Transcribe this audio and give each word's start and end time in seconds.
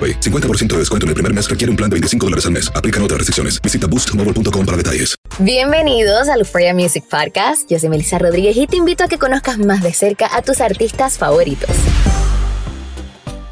AroPay. 0.00 0.20
50% 0.20 0.68
de 0.68 0.78
descuento 0.78 1.04
en 1.04 1.08
el 1.08 1.14
primer 1.14 1.34
mes 1.34 1.48
requiere 1.48 1.70
un 1.70 1.76
plan 1.76 1.90
de 1.90 1.94
25 1.94 2.26
dólares 2.26 2.46
al 2.46 2.52
mes. 2.52 2.72
Aplican 2.74 3.02
otras 3.02 3.18
restricciones. 3.18 3.60
Visita 3.60 3.86
boostmobile.com 3.86 4.64
para 4.64 4.76
detalles. 4.76 5.16
Bienvenidos 5.38 6.28
al 6.28 6.40
Euphoria 6.40 6.74
Music 6.74 7.04
Podcast. 7.08 7.70
Yo 7.70 7.78
soy 7.78 7.88
Melissa 7.88 8.18
Rodríguez 8.18 8.56
y 8.56 8.66
te 8.66 8.76
invito 8.76 9.04
a 9.04 9.08
que 9.08 9.18
conozcas 9.18 9.58
más 9.58 9.82
de 9.82 9.92
cerca 9.92 10.34
a 10.34 10.42
tus 10.42 10.60
artistas 10.60 11.18
favoritos. 11.18 11.70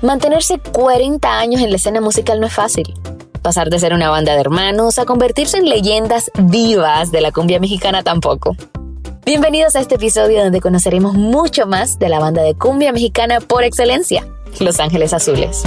Mantenerse 0.00 0.58
40 0.58 1.38
años 1.38 1.60
en 1.60 1.70
la 1.70 1.76
escena 1.76 2.00
musical 2.00 2.40
no 2.40 2.46
es 2.46 2.52
fácil. 2.52 2.94
Pasar 3.42 3.70
de 3.70 3.78
ser 3.78 3.94
una 3.94 4.10
banda 4.10 4.34
de 4.34 4.40
hermanos 4.40 4.98
a 4.98 5.04
convertirse 5.04 5.58
en 5.58 5.68
leyendas 5.68 6.30
vivas 6.38 7.10
de 7.10 7.20
la 7.20 7.32
cumbia 7.32 7.58
mexicana 7.58 8.02
tampoco. 8.02 8.56
Bienvenidos 9.24 9.76
a 9.76 9.80
este 9.80 9.96
episodio 9.96 10.42
donde 10.42 10.60
conoceremos 10.60 11.14
mucho 11.14 11.66
más 11.66 11.98
de 11.98 12.08
la 12.08 12.20
banda 12.20 12.42
de 12.42 12.54
cumbia 12.54 12.92
mexicana 12.92 13.40
por 13.40 13.64
excelencia, 13.64 14.26
Los 14.60 14.80
Ángeles 14.80 15.12
Azules. 15.12 15.64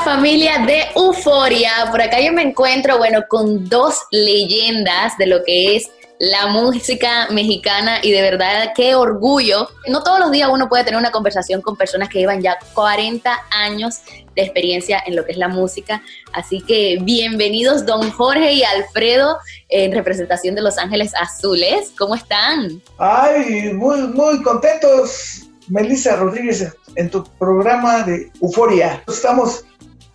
Familia 0.00 0.64
de 0.66 0.84
Euforia. 0.96 1.70
Por 1.90 2.00
acá 2.00 2.20
yo 2.20 2.32
me 2.32 2.42
encuentro, 2.42 2.98
bueno, 2.98 3.24
con 3.28 3.68
dos 3.68 3.96
leyendas 4.10 5.16
de 5.18 5.26
lo 5.26 5.44
que 5.44 5.76
es 5.76 5.90
la 6.18 6.46
música 6.46 7.28
mexicana 7.30 7.98
y 8.02 8.10
de 8.10 8.22
verdad 8.22 8.72
qué 8.74 8.94
orgullo. 8.94 9.68
No 9.88 10.02
todos 10.02 10.18
los 10.18 10.30
días 10.30 10.48
uno 10.52 10.68
puede 10.68 10.84
tener 10.84 10.98
una 10.98 11.10
conversación 11.10 11.60
con 11.60 11.76
personas 11.76 12.08
que 12.08 12.20
llevan 12.20 12.40
ya 12.40 12.58
40 12.74 13.38
años 13.50 14.00
de 14.34 14.42
experiencia 14.42 15.02
en 15.04 15.16
lo 15.16 15.24
que 15.24 15.32
es 15.32 15.38
la 15.38 15.48
música. 15.48 16.02
Así 16.32 16.60
que 16.60 16.98
bienvenidos 17.02 17.84
don 17.84 18.10
Jorge 18.10 18.52
y 18.52 18.62
Alfredo 18.62 19.36
en 19.68 19.92
representación 19.92 20.54
de 20.54 20.62
Los 20.62 20.78
Ángeles 20.78 21.12
Azules. 21.20 21.92
¿Cómo 21.98 22.14
están? 22.14 22.80
Ay, 22.98 23.72
muy, 23.74 24.02
muy 24.02 24.42
contentos, 24.42 25.42
Melissa 25.68 26.16
Rodríguez, 26.16 26.72
en 26.94 27.10
tu 27.10 27.24
programa 27.38 28.02
de 28.04 28.30
Euforia. 28.40 29.02
Estamos 29.06 29.64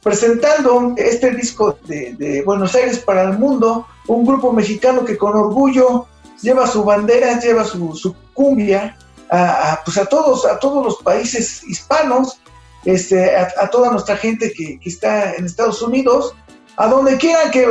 presentando 0.08 0.94
este 0.96 1.32
disco 1.32 1.78
de, 1.86 2.42
Buenos 2.46 2.74
Aires 2.76 3.00
para 3.00 3.24
el 3.24 3.38
mundo, 3.38 3.86
un 4.08 4.26
grupo 4.26 4.54
mexicano 4.54 5.04
que 5.04 5.18
con 5.18 5.36
orgullo 5.36 6.08
lleva 6.42 6.66
su 6.66 6.86
bandera, 6.86 7.38
lleva 7.42 7.66
su, 7.66 8.16
cumbia 8.34 8.98
a, 9.30 9.82
pues 9.84 9.98
a, 9.98 10.06
todos, 10.06 10.46
a 10.46 10.60
todos 10.60 10.86
los 10.86 11.04
países 11.04 11.62
hispanos, 11.66 12.40
este, 12.86 13.36
a, 13.36 13.70
toda 13.70 13.92
nuestra 13.92 14.16
gente 14.16 14.54
que, 14.54 14.80
que, 14.80 14.90
está 14.90 15.34
en 15.34 15.44
Estados 15.44 15.82
Unidos, 15.82 16.34
a 16.78 16.88
donde 16.88 17.18
quieran 17.18 17.52
que, 17.52 17.68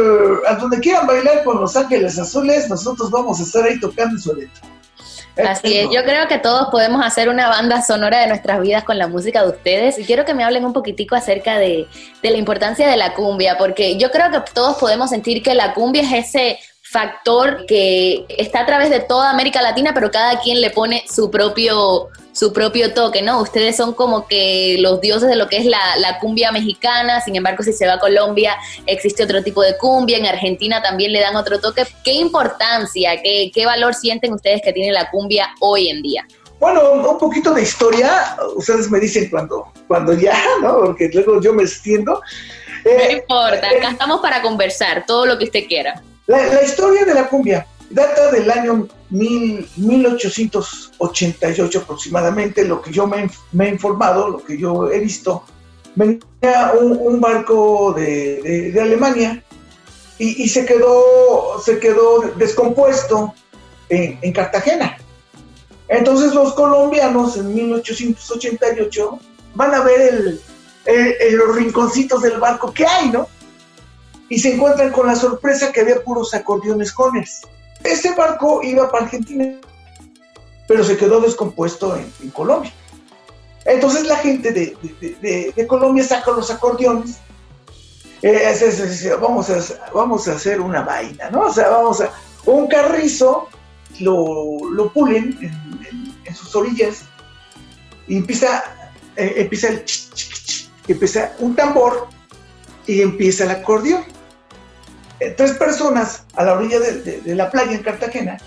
a 0.46 0.56
donde 0.56 0.78
quieran 0.80 1.06
bailar 1.06 1.42
con 1.42 1.58
Los 1.58 1.74
Ángeles 1.74 2.18
Azules, 2.18 2.68
nosotros 2.68 3.10
vamos 3.10 3.40
a 3.40 3.44
estar 3.44 3.64
ahí 3.64 3.80
tocando 3.80 4.18
su 4.18 4.34
letra. 4.34 4.60
Así 5.36 5.76
es, 5.76 5.88
yo 5.90 6.02
creo 6.04 6.26
que 6.28 6.38
todos 6.38 6.68
podemos 6.70 7.04
hacer 7.04 7.28
una 7.28 7.48
banda 7.48 7.82
sonora 7.82 8.20
de 8.20 8.26
nuestras 8.26 8.60
vidas 8.60 8.84
con 8.84 8.96
la 8.98 9.06
música 9.06 9.42
de 9.42 9.50
ustedes. 9.50 9.98
Y 9.98 10.04
quiero 10.04 10.24
que 10.24 10.34
me 10.34 10.44
hablen 10.44 10.64
un 10.64 10.72
poquitico 10.72 11.14
acerca 11.14 11.58
de, 11.58 11.86
de, 12.22 12.30
la 12.30 12.38
importancia 12.38 12.88
de 12.88 12.96
la 12.96 13.14
cumbia, 13.14 13.58
porque 13.58 13.98
yo 13.98 14.10
creo 14.10 14.30
que 14.30 14.40
todos 14.54 14.78
podemos 14.78 15.10
sentir 15.10 15.42
que 15.42 15.54
la 15.54 15.74
cumbia 15.74 16.02
es 16.02 16.26
ese 16.28 16.58
factor 16.96 17.66
que 17.66 18.24
está 18.38 18.60
a 18.60 18.66
través 18.66 18.88
de 18.88 19.00
toda 19.00 19.28
América 19.28 19.60
Latina, 19.60 19.92
pero 19.92 20.10
cada 20.10 20.40
quien 20.40 20.62
le 20.62 20.70
pone 20.70 21.04
su 21.06 21.30
propio 21.30 22.08
su 22.32 22.54
propio 22.54 22.94
toque, 22.94 23.20
¿no? 23.20 23.40
Ustedes 23.40 23.76
son 23.76 23.92
como 23.92 24.26
que 24.26 24.76
los 24.80 25.00
dioses 25.02 25.28
de 25.28 25.36
lo 25.36 25.46
que 25.46 25.58
es 25.58 25.66
la, 25.66 25.78
la, 25.98 26.18
cumbia 26.18 26.52
mexicana, 26.52 27.20
sin 27.20 27.36
embargo, 27.36 27.62
si 27.62 27.72
se 27.72 27.86
va 27.86 27.94
a 27.94 27.98
Colombia, 27.98 28.56
existe 28.86 29.24
otro 29.24 29.42
tipo 29.42 29.62
de 29.62 29.76
cumbia, 29.76 30.18
en 30.18 30.26
Argentina 30.26 30.82
también 30.82 31.12
le 31.12 31.20
dan 31.20 31.36
otro 31.36 31.60
toque. 31.60 31.84
¿Qué 32.02 32.12
importancia, 32.12 33.22
qué, 33.22 33.50
qué 33.54 33.66
valor 33.66 33.94
sienten 33.94 34.32
ustedes 34.32 34.60
que 34.62 34.72
tiene 34.72 34.92
la 34.92 35.10
cumbia 35.10 35.48
hoy 35.60 35.88
en 35.88 36.02
día? 36.02 36.26
Bueno, 36.58 36.92
un 36.92 37.18
poquito 37.18 37.52
de 37.52 37.62
historia, 37.62 38.36
ustedes 38.54 38.90
me 38.90 39.00
dicen 39.00 39.28
cuando, 39.30 39.72
cuando 39.86 40.14
ya, 40.14 40.38
¿no? 40.62 40.78
Porque 40.78 41.10
luego 41.12 41.42
yo 41.42 41.52
me 41.52 41.62
extiendo. 41.62 42.22
Eh, 42.84 42.98
no 43.04 43.16
importa, 43.18 43.66
acá 43.66 43.88
eh, 43.88 43.92
estamos 43.92 44.20
para 44.20 44.40
conversar, 44.40 45.04
todo 45.06 45.26
lo 45.26 45.38
que 45.38 45.44
usted 45.44 45.66
quiera. 45.66 46.02
La, 46.26 46.62
historia 46.62 47.04
de 47.04 47.14
la 47.14 47.28
cumbia 47.28 47.66
data 47.90 48.32
del 48.32 48.50
año 48.50 48.88
mil, 49.10 49.68
1888 49.76 51.78
aproximadamente, 51.78 52.64
lo 52.64 52.82
que 52.82 52.92
yo 52.92 53.06
me, 53.06 53.30
he 53.64 53.68
informado, 53.68 54.28
lo 54.28 54.44
que 54.44 54.58
yo 54.58 54.90
he 54.90 54.98
visto, 54.98 55.44
venía 55.94 56.72
un, 56.80 57.20
barco 57.20 57.92
de, 57.92 58.76
Alemania 58.80 59.44
y, 60.18 60.48
se, 60.48 60.66
quedó, 60.66 61.60
se 61.64 61.78
quedó 61.78 62.22
descompuesto 62.36 63.32
en, 63.88 64.18
en, 64.20 64.32
Cartagena. 64.32 64.98
Entonces 65.88 66.34
los 66.34 66.54
colombianos 66.54 67.36
en 67.36 67.54
1888 67.54 69.18
van 69.54 69.74
a 69.74 69.82
ver 69.82 70.00
el, 70.00 70.40
los 71.36 71.56
rinconcitos 71.56 72.22
del 72.22 72.38
barco 72.38 72.72
que 72.72 72.86
hay, 72.86 73.10
¿no? 73.10 73.28
Y 74.28 74.38
se 74.38 74.54
encuentran 74.54 74.90
con 74.90 75.06
la 75.06 75.14
sorpresa 75.14 75.72
que 75.72 75.80
había 75.80 76.02
puros 76.02 76.34
acordeones 76.34 76.92
cones. 76.92 77.42
Ese 77.84 78.14
barco 78.14 78.60
iba 78.62 78.90
para 78.90 79.04
Argentina, 79.04 79.60
pero 80.66 80.82
se 80.82 80.96
quedó 80.96 81.20
descompuesto 81.20 81.96
en, 81.96 82.30
Colombia. 82.30 82.72
Entonces 83.64 84.06
la 84.06 84.16
gente 84.16 84.52
de, 84.52 85.52
de, 85.54 85.66
Colombia 85.66 86.04
saca 86.04 86.32
los 86.32 86.50
acordeones. 86.50 87.18
Eh, 88.22 88.50
es, 88.50 88.62
es, 88.62 89.20
vamos, 89.20 89.50
a, 89.50 89.60
vamos 89.92 90.26
a 90.26 90.32
hacer 90.32 90.60
una 90.60 90.82
vaina, 90.82 91.30
¿no? 91.30 91.42
O 91.42 91.52
sea, 91.52 91.68
vamos 91.68 92.00
a. 92.00 92.10
Un 92.46 92.68
carrizo 92.68 93.48
lo, 94.00 94.70
lo 94.70 94.92
pulen 94.92 95.38
en, 96.24 96.34
sus 96.34 96.54
orillas 96.54 97.02
y 98.06 98.16
empieza, 98.16 98.90
eh, 99.16 99.34
empieza 99.36 99.68
el. 99.68 99.84
Ch, 99.84 100.10
ch, 100.14 100.70
empieza 100.88 101.32
un 101.38 101.54
tambor 101.54 102.08
y 102.86 103.02
empieza 103.02 103.44
el 103.44 103.50
acordeón 103.50 104.15
tres 105.36 105.52
personas 105.52 106.24
a 106.34 106.44
la 106.44 106.54
orilla 106.54 106.78
de, 106.80 107.34
la 107.34 107.50
playa 107.50 107.72
en 107.72 107.82
Cartagena 107.82 108.38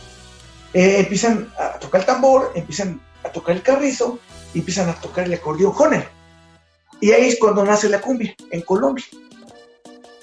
eh, 0.74 0.98
empiezan 1.00 1.52
a 1.58 1.80
tocar 1.80 2.02
el 2.02 2.08
tambor, 2.08 2.52
empiezan 2.56 3.02
a 3.24 3.30
tocar 3.30 3.56
el 3.56 3.64
carrizo 3.64 4.20
y 4.54 4.60
empiezan 4.60 4.90
a 4.90 4.94
tocar 4.94 5.26
el 5.26 5.34
acordeón 5.34 5.72
Joner. 5.72 6.08
Y 7.02 7.12
ahí 7.12 7.30
es 7.30 7.40
cuando 7.40 7.64
nace 7.66 7.90
la 7.90 8.02
cumbia, 8.02 8.36
en 8.52 8.62
Colombia. 8.62 9.06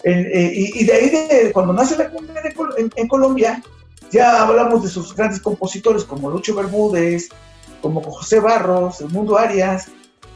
Eh, 0.05 0.53
y, 0.55 0.85
de 0.85 0.93
ahí, 0.93 1.11
de, 1.11 1.53
cuando 1.53 1.73
nace 1.73 1.97
la 1.97 2.09
cumbia 2.11 2.41
en, 2.95 3.09
Colombia, 3.09 3.61
ya 4.13 4.43
hablamos 4.43 4.85
de 4.85 4.89
sus 4.89 5.15
grandes 5.17 5.41
compositores 5.41 6.05
como 6.05 6.31
Lucho 6.31 6.55
Bermúdez, 6.55 7.29
como 7.83 8.01
José 8.03 8.39
Barros, 8.39 9.01
El 9.01 9.09
Mundo 9.09 9.37
Arias, 9.37 9.89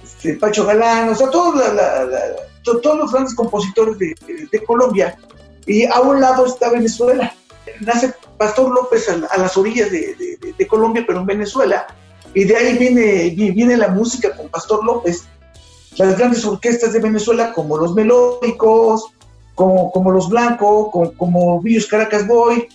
este, 0.02 0.34
Pacho 0.34 0.66
Galán, 0.66 1.10
o 1.10 1.14
sea, 1.14 1.30
todos, 1.30 1.54
los 1.54 3.12
grandes 3.12 3.34
compositores 3.34 3.96
de, 3.98 4.64
Colombia. 4.66 5.16
Y 5.70 5.84
a 5.84 6.00
un 6.00 6.20
lado 6.20 6.46
está 6.46 6.68
Venezuela. 6.68 7.32
Nace 7.80 8.12
Pastor 8.36 8.74
López 8.74 9.08
a, 9.08 9.38
las 9.38 9.56
orillas 9.56 9.88
de, 9.92 10.36
de, 10.58 10.66
Colombia, 10.66 11.04
pero 11.06 11.20
en 11.20 11.26
Venezuela. 11.26 11.86
Y 12.34 12.42
de 12.42 12.56
ahí 12.56 12.76
viene, 12.76 13.30
viene 13.30 13.76
la 13.76 13.86
música 13.86 14.36
con 14.36 14.48
Pastor 14.48 14.84
López. 14.84 15.28
Las 15.96 16.18
grandes 16.18 16.44
orquestas 16.44 16.92
de 16.92 16.98
Venezuela, 16.98 17.52
como 17.52 17.76
los 17.76 17.94
melódicos, 17.94 19.12
como, 19.54 19.92
como 19.92 20.10
los 20.10 20.28
blancos, 20.28 20.88
como, 20.90 21.12
como 21.12 21.60
Villos 21.60 21.86
Caracas 21.86 22.26
Boy, 22.26 22.66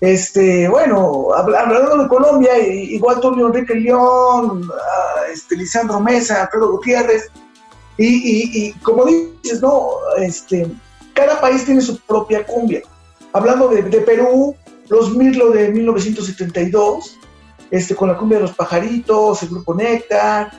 este, 0.00 0.68
bueno, 0.68 1.28
hablando 1.32 1.98
de 1.98 2.08
Colombia, 2.08 2.58
igual 2.58 3.20
Tulio 3.20 3.46
Enrique 3.46 3.76
León, 3.76 4.68
ah, 4.72 5.20
este, 5.32 5.56
Lisandro 5.56 6.00
Mesa, 6.00 6.42
Alfredo 6.42 6.72
Gutiérrez, 6.72 7.30
y, 7.96 8.72
como 8.82 9.04
dices, 9.04 9.60
no, 9.60 9.90
este, 10.18 10.66
cada 11.20 11.38
país 11.38 11.66
tiene 11.66 11.82
su 11.82 11.98
propia 12.00 12.46
cumbia. 12.46 12.80
Hablando 13.34 13.68
de, 13.68 13.82
Perú, 14.00 14.56
los 14.88 15.14
Mirlo 15.14 15.50
de 15.50 15.68
1972, 15.68 17.18
este, 17.70 17.94
con 17.94 18.08
la 18.08 18.16
cumbia 18.16 18.38
de 18.38 18.44
los 18.44 18.54
pajaritos, 18.56 19.42
el 19.42 19.50
grupo 19.50 19.74
Néctar, 19.74 20.50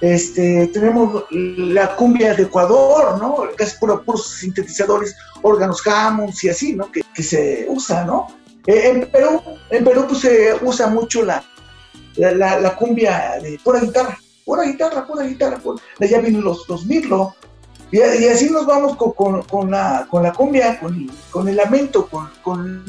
este, 0.00 0.66
tenemos 0.68 1.24
la 1.30 1.94
cumbia 1.94 2.34
de 2.34 2.42
Ecuador, 2.42 3.16
¿no? 3.20 3.44
Casi 3.56 3.78
por 3.78 4.04
puros 4.04 4.28
sintetizadores, 4.28 5.14
órganos 5.42 5.86
Hammonds 5.86 6.42
y 6.42 6.48
así, 6.48 6.74
¿no? 6.74 6.90
Que, 6.90 7.22
se 7.22 7.66
usa, 7.68 8.04
¿no? 8.04 8.26
Eh, 8.66 8.88
en 8.88 9.10
Perú, 9.12 9.40
en 9.70 9.84
Perú 9.84 10.04
pues, 10.08 10.20
se 10.20 10.54
usa 10.62 10.88
mucho 10.88 11.22
la, 11.22 11.44
la, 12.16 12.76
cumbia 12.76 13.38
de 13.40 13.58
pura 13.62 13.78
guitarra, 13.78 14.18
pura 14.44 14.64
guitarra, 14.64 15.06
pura 15.06 15.24
guitarra. 15.24 15.60
De 15.98 16.06
allá 16.06 16.20
vienen 16.20 16.42
los, 16.42 16.68
los 16.68 16.84
mirlo. 16.86 17.34
Y, 17.90 18.00
así 18.00 18.50
nos 18.50 18.66
vamos 18.66 18.96
con, 18.96 19.70
la, 19.70 20.06
con 20.10 20.22
la 20.22 20.32
cumbia, 20.32 20.78
con, 20.80 21.48
el 21.48 21.56
lamento, 21.56 22.08
con, 22.42 22.84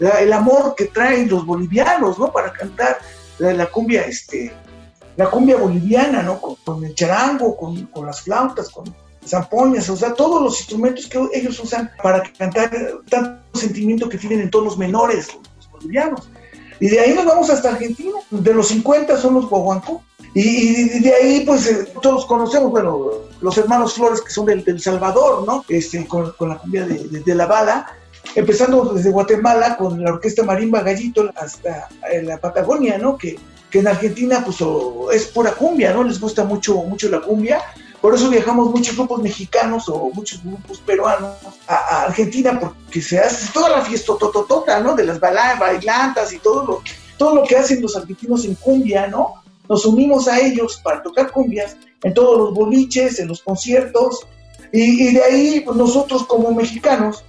el 0.00 0.32
amor 0.32 0.74
que 0.76 0.86
traen 0.86 1.28
los 1.28 1.46
bolivianos, 1.46 2.18
¿no? 2.18 2.32
Para 2.32 2.52
cantar 2.52 2.98
la, 3.38 3.66
cumbia, 3.66 4.02
este, 4.02 4.52
la 5.16 5.30
cumbia 5.30 5.56
boliviana, 5.56 6.22
¿no? 6.22 6.40
Con, 6.40 6.84
el 6.84 6.94
charango, 6.94 7.56
con, 7.56 7.88
las 8.04 8.22
flautas, 8.22 8.68
con, 8.68 8.92
zampoñas, 9.26 9.88
o 9.88 9.96
sea, 9.96 10.12
todos 10.12 10.42
los 10.42 10.58
instrumentos 10.58 11.06
que 11.06 11.18
ellos 11.32 11.58
usan 11.60 11.90
para 12.02 12.22
cantar 12.36 12.70
tanto 13.08 13.58
sentimiento 13.58 14.08
que 14.08 14.18
tienen 14.18 14.40
en 14.40 14.50
tonos 14.50 14.76
menores 14.76 15.28
los, 15.34 15.70
bolivianos. 15.70 16.28
Y 16.80 16.88
de 16.88 17.00
ahí 17.00 17.14
nos 17.14 17.24
vamos 17.24 17.48
hasta 17.48 17.70
Argentina, 17.70 18.18
de 18.30 18.52
los 18.52 18.68
50 18.68 19.16
son 19.16 19.34
los 19.34 19.48
guaguancó. 19.48 20.02
Y, 20.34 20.98
de 20.98 21.14
ahí, 21.14 21.44
pues, 21.46 21.66
eh, 21.68 21.92
todos 22.02 22.26
conocemos, 22.26 22.72
bueno, 22.72 23.08
los 23.40 23.56
hermanos 23.56 23.94
Flores, 23.94 24.20
que 24.20 24.30
son 24.30 24.46
del, 24.46 24.80
Salvador, 24.80 25.46
¿no? 25.46 25.64
Este, 25.68 26.06
con, 26.08 26.34
la 26.40 26.58
cumbia 26.58 26.84
de, 26.84 27.34
La 27.34 27.46
Bala, 27.46 27.86
empezando 28.34 28.84
desde 28.92 29.10
Guatemala 29.10 29.76
con 29.76 30.02
la 30.02 30.14
orquesta 30.14 30.42
Marimba 30.42 30.82
Gallito 30.82 31.30
hasta 31.36 31.88
eh, 32.10 32.22
la 32.22 32.38
Patagonia, 32.38 32.98
¿no? 32.98 33.16
Que, 33.16 33.38
que 33.70 33.78
en 33.78 33.86
Argentina, 33.86 34.44
pues, 34.44 34.58
es 35.12 35.26
pura 35.28 35.52
cumbia, 35.52 35.92
¿no? 35.92 36.02
Les 36.02 36.20
gusta 36.20 36.42
mucho, 36.42 36.74
mucho 36.82 37.08
la 37.08 37.20
cumbia. 37.20 37.62
Por 38.00 38.12
eso 38.14 38.28
viajamos 38.28 38.70
muchos 38.70 38.96
grupos 38.96 39.22
mexicanos 39.22 39.88
o 39.88 40.10
muchos 40.12 40.42
grupos 40.42 40.78
peruanos 40.80 41.36
a, 41.68 42.02
Argentina, 42.02 42.58
porque 42.58 43.00
se 43.00 43.20
hace 43.20 43.52
toda 43.52 43.68
la 43.68 43.82
fiesta 43.82 44.14
tototota, 44.18 44.80
¿no? 44.80 44.96
De 44.96 45.04
las 45.04 45.20
bailantas 45.20 46.32
y 46.32 46.38
todo 46.38 46.66
lo, 46.66 46.82
todo 47.16 47.36
lo 47.36 47.44
que 47.44 47.56
hacen 47.56 47.80
los 47.80 47.96
argentinos 47.96 48.44
en 48.44 48.56
cumbia, 48.56 49.06
¿no? 49.06 49.43
Nos 49.68 49.86
unimos 49.86 50.28
a 50.28 50.40
ellos 50.40 50.80
para 50.82 51.02
tocar 51.02 51.30
cumbias 51.30 51.76
en 52.02 52.12
todos 52.14 52.36
los 52.38 52.54
boliches, 52.54 53.18
en 53.18 53.28
los 53.28 53.42
conciertos, 53.42 54.26
y, 54.72 55.14
de 55.14 55.22
ahí 55.22 55.60
pues, 55.60 55.76
nosotros 55.76 56.24
como 56.24 56.52
mexicanos 56.52 57.24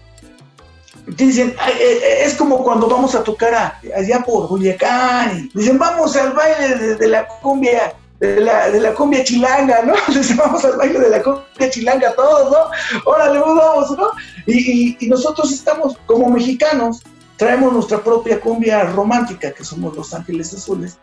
dicen, 1.06 1.50
eh, 1.50 1.80
eh, 1.80 2.24
es 2.24 2.34
como 2.34 2.64
cuando 2.64 2.88
vamos 2.88 3.14
a 3.14 3.24
tocar 3.24 3.80
allá 3.96 4.24
por 4.26 4.48
Culiacán, 4.48 5.50
dicen, 5.54 5.78
vamos 5.78 6.16
al 6.16 6.34
baile 6.34 6.96
de 6.96 7.08
la 7.08 7.28
cumbia 7.28 7.94
de 8.20 8.40
la, 8.40 8.70
de 8.70 8.80
la 8.80 8.94
cumbia 8.94 9.24
chilanga, 9.24 9.82
¿no? 9.84 9.94
Les 10.14 10.36
vamos 10.36 10.64
al 10.66 10.78
baile 10.78 11.00
de 11.00 11.10
la 11.10 11.22
cumbia 11.22 11.70
chilanga 11.70 12.14
todos, 12.16 12.52
¿no? 12.52 13.12
Órale, 13.12 13.40
vamos, 13.40 13.92
¿no? 13.92 14.10
Y, 14.48 14.98
nosotros 15.08 15.52
estamos, 15.52 15.98
como 16.06 16.30
mexicanos, 16.30 17.04
traemos 17.38 17.74
nuestra 17.74 18.02
propia 18.02 18.40
cumbia 18.40 18.84
romántica, 18.84 19.52
que 19.52 19.64
somos 19.64 19.96
los 19.96 20.14
Ángeles 20.14 20.54
Azules, 20.54 20.98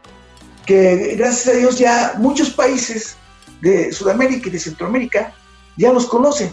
que 0.66 1.14
gracias 1.16 1.54
a 1.54 1.58
Dios 1.58 1.78
ya 1.78 2.14
muchos 2.18 2.50
países 2.50 3.16
de 3.60 3.92
Sudamérica 3.92 4.48
y 4.48 4.52
de 4.52 4.58
Centroamérica 4.58 5.32
ya 5.76 5.92
nos 5.92 6.06
conocen. 6.06 6.52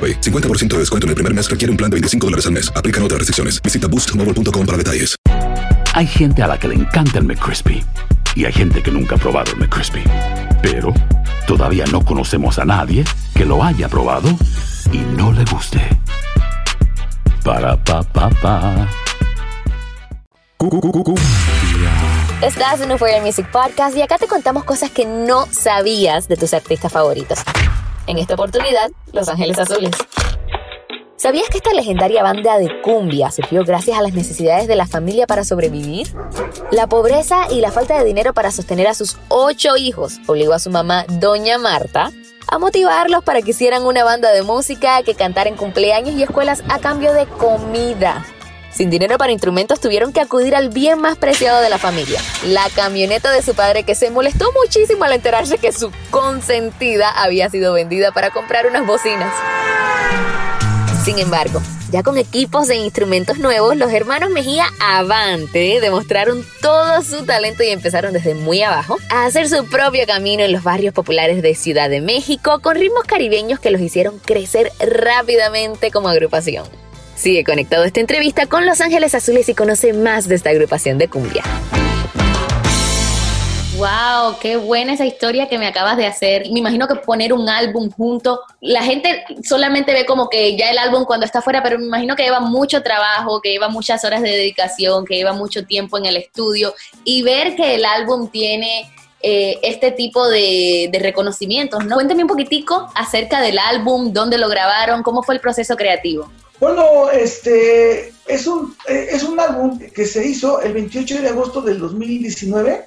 50% 0.00 0.68
de 0.68 0.78
descuento 0.78 1.06
en 1.06 1.10
el 1.10 1.14
primer 1.14 1.34
mes 1.34 1.48
requiere 1.48 1.70
un 1.70 1.76
plan 1.76 1.90
de 1.90 1.96
25 1.96 2.26
dólares 2.26 2.46
al 2.46 2.52
mes. 2.52 2.72
Aplican 2.74 3.02
otras 3.02 3.18
restricciones. 3.18 3.60
Visita 3.62 3.86
boostmobile.com 3.86 4.66
para 4.66 4.78
detalles. 4.78 5.16
Hay 5.94 6.06
gente 6.06 6.42
a 6.42 6.48
la 6.48 6.58
que 6.58 6.68
le 6.68 6.74
encanta 6.74 7.18
el 7.18 7.24
McCrispy 7.24 7.84
y 8.34 8.44
hay 8.44 8.52
gente 8.52 8.82
que 8.82 8.90
nunca 8.90 9.14
ha 9.14 9.18
probado 9.18 9.52
el 9.52 9.58
McCrispy. 9.58 10.02
Pero 10.60 10.92
todavía 11.46 11.84
no 11.92 12.04
conocemos 12.04 12.58
a 12.58 12.64
nadie 12.64 13.04
que 13.34 13.44
lo 13.44 13.62
haya 13.62 13.88
probado 13.88 14.28
y 14.92 14.98
no 15.16 15.32
le 15.32 15.44
guste. 15.44 15.80
Para 17.44 17.76
pa 17.76 18.02
pa 18.02 18.30
pa. 18.30 18.88
Estás 22.42 22.80
en 22.80 22.90
Euphoria 22.90 23.20
Music 23.20 23.46
Podcast 23.50 23.96
y 23.96 24.02
acá 24.02 24.18
te 24.18 24.26
contamos 24.26 24.64
cosas 24.64 24.90
que 24.90 25.04
no 25.04 25.46
sabías 25.46 26.26
de 26.26 26.36
tus 26.36 26.54
artistas 26.54 26.90
favoritos. 26.90 27.38
En 28.06 28.18
esta 28.18 28.34
oportunidad, 28.34 28.90
Los 29.12 29.28
Ángeles 29.28 29.58
Azules. 29.58 29.92
¿Sabías 31.16 31.48
que 31.48 31.56
esta 31.56 31.72
legendaria 31.72 32.22
banda 32.22 32.58
de 32.58 32.82
cumbia 32.82 33.30
surgió 33.30 33.64
gracias 33.64 33.98
a 33.98 34.02
las 34.02 34.12
necesidades 34.12 34.68
de 34.68 34.76
la 34.76 34.86
familia 34.86 35.26
para 35.26 35.42
sobrevivir? 35.42 36.08
La 36.70 36.86
pobreza 36.86 37.46
y 37.50 37.62
la 37.62 37.70
falta 37.70 37.98
de 37.98 38.04
dinero 38.04 38.34
para 38.34 38.50
sostener 38.50 38.88
a 38.88 38.94
sus 38.94 39.16
ocho 39.28 39.76
hijos 39.78 40.18
obligó 40.26 40.52
a 40.52 40.58
su 40.58 40.68
mamá, 40.68 41.06
Doña 41.08 41.56
Marta, 41.56 42.12
a 42.46 42.58
motivarlos 42.58 43.24
para 43.24 43.40
que 43.40 43.52
hicieran 43.52 43.86
una 43.86 44.04
banda 44.04 44.32
de 44.32 44.42
música 44.42 45.02
que 45.02 45.14
cantara 45.14 45.48
en 45.48 45.56
cumpleaños 45.56 46.14
y 46.14 46.22
escuelas 46.22 46.62
a 46.68 46.78
cambio 46.78 47.14
de 47.14 47.26
comida. 47.26 48.26
Sin 48.74 48.90
dinero 48.90 49.18
para 49.18 49.30
instrumentos 49.30 49.78
tuvieron 49.78 50.12
que 50.12 50.20
acudir 50.20 50.56
al 50.56 50.68
bien 50.68 51.00
más 51.00 51.16
preciado 51.16 51.60
de 51.60 51.70
la 51.70 51.78
familia, 51.78 52.20
la 52.44 52.68
camioneta 52.74 53.30
de 53.30 53.40
su 53.40 53.54
padre 53.54 53.84
que 53.84 53.94
se 53.94 54.10
molestó 54.10 54.50
muchísimo 54.52 55.04
al 55.04 55.12
enterarse 55.12 55.58
que 55.58 55.70
su 55.70 55.92
consentida 56.10 57.10
había 57.10 57.48
sido 57.50 57.72
vendida 57.72 58.10
para 58.10 58.30
comprar 58.30 58.66
unas 58.66 58.84
bocinas. 58.84 59.32
Sin 61.04 61.20
embargo, 61.20 61.62
ya 61.92 62.02
con 62.02 62.18
equipos 62.18 62.68
e 62.70 62.76
instrumentos 62.76 63.38
nuevos, 63.38 63.76
los 63.76 63.92
hermanos 63.92 64.30
Mejía 64.30 64.66
Avante 64.80 65.78
demostraron 65.80 66.44
todo 66.60 67.00
su 67.02 67.24
talento 67.24 67.62
y 67.62 67.68
empezaron 67.68 68.12
desde 68.12 68.34
muy 68.34 68.62
abajo 68.62 68.96
a 69.10 69.26
hacer 69.26 69.48
su 69.48 69.66
propio 69.66 70.04
camino 70.04 70.42
en 70.42 70.50
los 70.50 70.64
barrios 70.64 70.92
populares 70.92 71.42
de 71.42 71.54
Ciudad 71.54 71.90
de 71.90 72.00
México 72.00 72.58
con 72.60 72.74
ritmos 72.74 73.04
caribeños 73.04 73.60
que 73.60 73.70
los 73.70 73.80
hicieron 73.80 74.18
crecer 74.18 74.72
rápidamente 74.80 75.92
como 75.92 76.08
agrupación. 76.08 76.66
Sigue 77.24 77.42
conectado 77.42 77.84
esta 77.84 78.00
entrevista 78.00 78.44
con 78.44 78.66
Los 78.66 78.82
Ángeles 78.82 79.14
Azules 79.14 79.48
y 79.48 79.54
conoce 79.54 79.94
más 79.94 80.28
de 80.28 80.34
esta 80.34 80.50
agrupación 80.50 80.98
de 80.98 81.08
cumbia. 81.08 81.42
Wow, 83.78 84.36
qué 84.42 84.58
buena 84.58 84.92
esa 84.92 85.06
historia 85.06 85.48
que 85.48 85.56
me 85.56 85.66
acabas 85.66 85.96
de 85.96 86.04
hacer. 86.04 86.42
Me 86.52 86.58
imagino 86.58 86.86
que 86.86 86.96
poner 86.96 87.32
un 87.32 87.48
álbum 87.48 87.90
junto, 87.90 88.40
la 88.60 88.82
gente 88.82 89.24
solamente 89.42 89.94
ve 89.94 90.04
como 90.04 90.28
que 90.28 90.54
ya 90.54 90.70
el 90.70 90.76
álbum 90.76 91.06
cuando 91.06 91.24
está 91.24 91.40
fuera, 91.40 91.62
pero 91.62 91.78
me 91.78 91.86
imagino 91.86 92.14
que 92.14 92.24
lleva 92.24 92.40
mucho 92.40 92.82
trabajo, 92.82 93.40
que 93.40 93.52
lleva 93.52 93.70
muchas 93.70 94.04
horas 94.04 94.20
de 94.20 94.28
dedicación, 94.28 95.06
que 95.06 95.14
lleva 95.14 95.32
mucho 95.32 95.64
tiempo 95.64 95.96
en 95.96 96.04
el 96.04 96.18
estudio 96.18 96.74
y 97.04 97.22
ver 97.22 97.56
que 97.56 97.76
el 97.76 97.86
álbum 97.86 98.28
tiene 98.28 98.92
eh, 99.22 99.58
este 99.62 99.92
tipo 99.92 100.28
de, 100.28 100.90
reconocimientos, 101.00 101.86
¿no? 101.86 101.94
Cuéntame 101.94 102.20
un 102.20 102.28
poquitico 102.28 102.86
acerca 102.94 103.40
del 103.40 103.58
álbum, 103.58 104.12
dónde 104.12 104.36
lo 104.36 104.50
grabaron, 104.50 105.02
cómo 105.02 105.22
fue 105.22 105.36
el 105.36 105.40
proceso 105.40 105.74
creativo. 105.74 106.30
Bueno, 106.60 107.10
este 107.10 108.12
es 108.26 108.46
un, 108.46 108.74
eh, 108.88 109.08
es 109.10 109.22
un 109.22 109.38
álbum 109.38 109.78
que 109.78 110.06
se 110.06 110.26
hizo 110.26 110.60
el 110.62 110.72
28 110.72 111.20
de 111.20 111.28
agosto 111.28 111.60
del 111.60 111.78
2019 111.78 112.84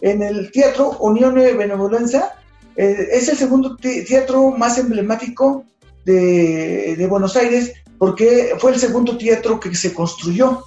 en 0.00 0.22
el 0.22 0.50
Teatro 0.52 0.96
Unión 1.00 1.34
de 1.34 1.54
Benevolencia. 1.54 2.32
Eh, 2.76 3.08
es 3.12 3.28
el 3.28 3.36
segundo 3.36 3.76
teatro 3.76 4.50
más 4.50 4.78
emblemático 4.78 5.64
de, 6.04 7.06
Buenos 7.08 7.36
Aires 7.36 7.72
porque 7.98 8.54
fue 8.58 8.72
el 8.72 8.78
segundo 8.78 9.16
teatro 9.16 9.58
que 9.58 9.74
se 9.74 9.92
construyó. 9.92 10.64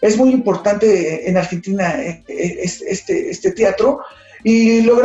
Es 0.00 0.16
muy 0.16 0.30
importante 0.30 1.28
en 1.28 1.36
Argentina 1.36 2.00
eh, 2.00 2.22
este, 2.28 3.30
este 3.30 3.52
teatro 3.52 4.00
y 4.44 4.82
lo 4.82 5.00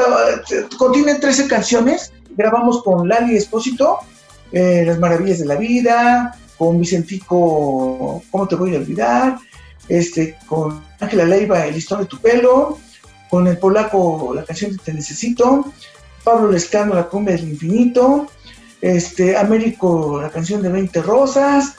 contiene 0.78 1.16
13 1.16 1.48
canciones. 1.48 2.12
Grabamos 2.36 2.84
con 2.84 3.08
Lali 3.08 3.38
Espósito, 3.38 4.00
eh, 4.54 4.84
Las 4.86 5.00
Maravillas 5.00 5.40
de 5.40 5.46
la 5.46 5.56
Vida, 5.56 6.38
con 6.58 6.80
Vicentico, 6.80 8.24
¿Cómo 8.32 8.48
te 8.48 8.56
voy 8.56 8.76
a 8.76 8.78
olvidar? 8.78 9.38
Este, 9.90 10.38
con 10.46 10.82
Ángela 11.00 11.26
Leiva, 11.26 11.66
El 11.66 11.74
listón 11.74 12.00
de 12.00 12.06
tu 12.06 12.18
pelo, 12.20 12.78
con 13.30 13.48
el 13.48 13.58
polaco 13.58 14.32
la 14.34 14.46
canción 14.46 14.72
de 14.72 14.78
Te 14.78 14.94
Necesito, 14.94 15.66
Pablo 16.24 16.52
Lescano, 16.52 16.94
La 16.94 17.10
cumbia 17.10 17.36
del 17.36 17.50
infinito, 17.50 18.28
este, 18.80 19.36
Américo, 19.36 20.22
la 20.22 20.30
canción 20.30 20.62
de 20.62 20.70
20 20.70 21.02
rosas, 21.02 21.76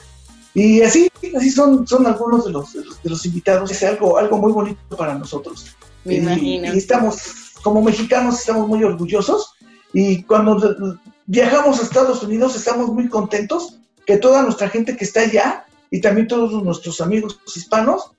y 0.55 0.81
así, 0.81 1.11
así 1.35 1.49
son, 1.51 1.85
son 1.85 2.07
algunos 2.07 2.45
de 2.45 2.51
los, 2.51 2.73
de 2.73 3.09
los, 3.09 3.25
invitados. 3.25 3.69
Es 3.71 3.83
algo, 3.83 4.17
algo 4.17 4.37
muy 4.37 4.53
bonito 4.53 4.95
para 4.95 5.13
nosotros. 5.13 5.75
Me 6.05 6.15
imagino. 6.15 6.73
Y 6.73 6.77
estamos, 6.77 7.53
como 7.61 7.81
mexicanos, 7.81 8.39
estamos 8.39 8.65
muy 8.65 8.81
orgullosos. 8.81 9.53
Y 9.91 10.23
cuando 10.23 10.97
viajamos 11.25 11.79
a 11.79 11.83
Estados 11.83 12.23
Unidos 12.23 12.55
estamos 12.55 12.89
muy 12.89 13.09
contentos 13.09 13.79
que 14.05 14.17
toda 14.17 14.43
nuestra 14.43 14.69
gente 14.69 14.95
que 14.95 15.05
está 15.05 15.21
allá 15.21 15.65
y 15.89 16.01
también 16.01 16.27
todos 16.27 16.51
nuestros 16.63 17.01
amigos 17.01 17.39
hispanos 17.55 18.11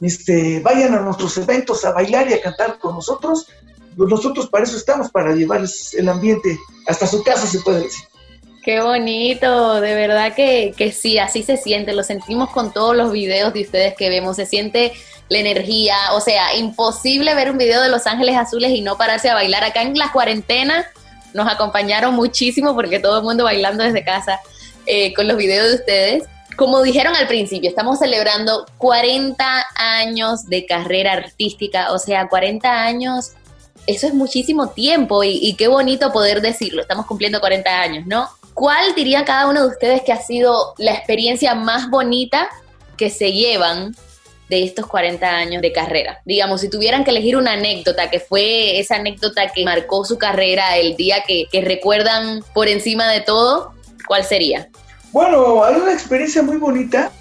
este, 0.00 0.60
vayan 0.60 0.94
a 0.94 1.00
nuestros 1.00 1.36
eventos 1.38 1.84
a 1.84 1.92
bailar 1.92 2.28
y 2.30 2.34
a 2.34 2.40
cantar 2.40 2.78
con 2.78 2.94
nosotros. 2.94 3.46
Nosotros 3.96 4.48
para 4.48 4.64
eso 4.64 4.76
estamos, 4.76 5.10
para 5.10 5.34
llevarles 5.34 5.94
el 5.94 6.08
ambiente 6.08 6.58
hasta 6.86 7.06
su 7.06 7.22
casa, 7.22 7.46
se 7.46 7.60
puede 7.60 7.82
decir. 7.82 8.04
Qué 8.62 8.80
bonito, 8.80 9.80
de 9.80 9.94
verdad 9.94 10.34
que, 10.34 10.74
que 10.76 10.92
sí, 10.92 11.18
así 11.18 11.42
se 11.42 11.56
siente, 11.56 11.94
lo 11.94 12.02
sentimos 12.02 12.50
con 12.50 12.72
todos 12.72 12.94
los 12.94 13.10
videos 13.10 13.54
de 13.54 13.62
ustedes 13.62 13.94
que 13.94 14.10
vemos, 14.10 14.36
se 14.36 14.44
siente 14.44 14.92
la 15.30 15.38
energía, 15.38 15.96
o 16.12 16.20
sea, 16.20 16.54
imposible 16.56 17.34
ver 17.34 17.50
un 17.50 17.58
video 17.58 17.80
de 17.80 17.88
Los 17.88 18.06
Ángeles 18.06 18.36
Azules 18.36 18.70
y 18.72 18.82
no 18.82 18.98
pararse 18.98 19.30
a 19.30 19.34
bailar. 19.34 19.64
Acá 19.64 19.82
en 19.82 19.96
la 19.98 20.12
cuarentena 20.12 20.86
nos 21.34 21.48
acompañaron 21.48 22.14
muchísimo 22.14 22.74
porque 22.74 22.98
todo 22.98 23.18
el 23.18 23.24
mundo 23.24 23.44
bailando 23.44 23.84
desde 23.84 24.04
casa 24.04 24.40
eh, 24.86 25.12
con 25.14 25.28
los 25.28 25.36
videos 25.36 25.68
de 25.68 25.74
ustedes. 25.74 26.24
Como 26.56 26.82
dijeron 26.82 27.14
al 27.16 27.26
principio, 27.26 27.70
estamos 27.70 27.98
celebrando 27.98 28.66
40 28.78 29.66
años 29.76 30.46
de 30.46 30.66
carrera 30.66 31.12
artística, 31.12 31.92
o 31.92 31.98
sea, 31.98 32.28
40 32.28 32.68
años, 32.68 33.32
eso 33.86 34.06
es 34.06 34.14
muchísimo 34.14 34.68
tiempo 34.70 35.24
y, 35.24 35.38
y 35.40 35.54
qué 35.54 35.68
bonito 35.68 36.12
poder 36.12 36.42
decirlo, 36.42 36.82
estamos 36.82 37.06
cumpliendo 37.06 37.40
40 37.40 37.80
años, 37.80 38.06
¿no? 38.06 38.28
¿Cuál 38.52 38.94
diría 38.94 39.24
cada 39.24 39.48
uno 39.48 39.62
de 39.62 39.68
ustedes 39.68 40.02
que 40.02 40.12
ha 40.12 40.20
sido 40.20 40.74
la 40.76 40.92
experiencia 40.92 41.54
más 41.54 41.88
bonita 41.88 42.50
que 42.98 43.08
se 43.08 43.32
llevan 43.32 43.94
de 44.50 44.64
estos 44.64 44.86
40 44.86 45.26
años 45.26 45.62
de 45.62 45.72
carrera? 45.72 46.20
Digamos, 46.26 46.60
si 46.60 46.68
tuvieran 46.68 47.04
que 47.04 47.10
elegir 47.12 47.36
una 47.36 47.52
anécdota, 47.52 48.10
que 48.10 48.18
fue 48.18 48.80
esa 48.80 48.96
anécdota 48.96 49.50
que 49.54 49.64
marcó 49.64 50.04
su 50.04 50.18
carrera, 50.18 50.76
el 50.76 50.96
día 50.96 51.22
que, 51.26 51.46
recuerdan 51.62 52.42
por 52.52 52.66
encima 52.66 53.08
de 53.08 53.20
todo, 53.20 53.72
¿cuál 54.06 54.24
sería? 54.24 54.68
Bueno, 55.12 55.64
hay 55.64 55.76
una 55.76 55.92
experiencia 55.92 56.42
muy 56.42 56.56
bonita 56.56 57.12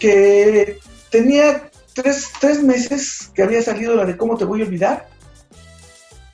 que 0.00 0.78
tenía 1.10 1.70
tres, 1.92 2.30
tres 2.40 2.62
meses 2.62 3.30
que 3.34 3.42
había 3.42 3.62
salido 3.62 3.94
la 3.94 4.06
de 4.06 4.16
¿Cómo 4.16 4.36
te 4.38 4.44
voy 4.44 4.62
a 4.62 4.64
olvidar? 4.64 5.08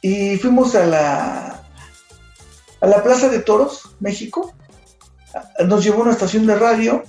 Y 0.00 0.36
fuimos 0.36 0.74
a 0.76 0.86
la, 0.86 1.64
a 2.80 2.86
la 2.86 3.02
Plaza 3.02 3.28
de 3.28 3.40
Toros, 3.40 3.82
México. 3.98 4.54
Nos 5.66 5.84
llevó 5.84 6.02
una 6.02 6.12
estación 6.12 6.46
de 6.46 6.54
radio 6.54 7.02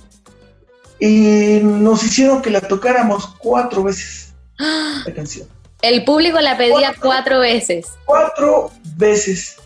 y 0.98 1.60
nos 1.62 2.02
hicieron 2.04 2.42
que 2.42 2.50
la 2.50 2.60
tocáramos 2.60 3.34
cuatro 3.38 3.82
veces 3.84 4.32
la 4.58 5.14
canción. 5.14 5.48
El 5.82 6.04
público 6.04 6.40
la 6.40 6.56
pedía 6.56 6.94
cuatro, 7.00 7.40
veces. 7.40 7.86
Cuatro 8.04 8.70
veces. 8.96 9.56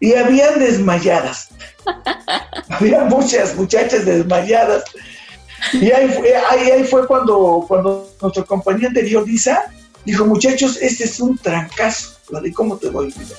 Y 0.00 0.14
habían 0.14 0.58
desmayadas. 0.58 1.48
Había 2.68 3.04
muchas 3.04 3.54
muchachas 3.54 4.04
desmayadas. 4.04 4.84
Y 5.74 5.90
ahí 5.92 6.08
fue, 6.08 6.34
ahí, 6.36 6.84
fue 6.84 7.06
cuando, 7.06 7.64
cuando 7.68 8.10
nuestra 8.20 8.42
compañía 8.44 8.88
anterior, 8.88 9.26
Lisa, 9.26 9.64
dijo, 10.04 10.24
muchachos, 10.24 10.78
este 10.80 11.04
es 11.04 11.20
un 11.20 11.36
trancazo. 11.36 12.16
¿Cómo 12.54 12.76
te 12.78 12.88
voy 12.88 13.04
a 13.04 13.14
olvidar? 13.14 13.38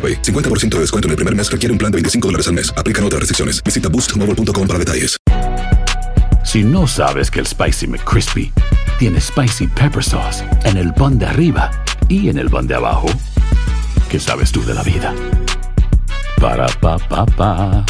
AroPay. 0.00 0.22
50% 0.22 0.76
de 0.76 0.80
descuento 0.80 1.08
en 1.08 1.10
el 1.10 1.16
primer 1.16 1.36
mes 1.36 1.50
requiere 1.50 1.72
un 1.72 1.78
plan 1.78 1.92
de 1.92 1.96
25 1.96 2.28
dólares 2.28 2.48
al 2.48 2.54
mes. 2.54 2.72
Aplican 2.76 3.04
otras 3.04 3.20
restricciones. 3.20 3.62
Visita 3.62 3.90
boostmobile.com 3.90 4.66
para 4.66 4.78
detalles. 4.78 5.16
Si 6.44 6.64
no 6.64 6.86
sabes 6.86 7.30
que 7.30 7.40
el 7.40 7.46
Spicy 7.46 7.86
McCrispy 7.86 8.52
tiene 8.98 9.20
Spicy 9.20 9.66
Pepper 9.68 10.02
Sauce 10.02 10.44
en 10.64 10.76
el 10.76 10.92
pan 10.94 11.18
de 11.18 11.26
arriba 11.26 11.70
y 12.08 12.28
en 12.28 12.38
el 12.38 12.50
pan 12.50 12.66
de 12.66 12.74
abajo, 12.74 13.06
¿qué 14.10 14.18
sabes 14.18 14.50
tú 14.50 14.64
de 14.64 14.74
la 14.74 14.82
vida? 14.82 15.14
Para, 16.40 16.66
pa, 16.80 16.98
pa, 16.98 17.26
pa. 17.26 17.84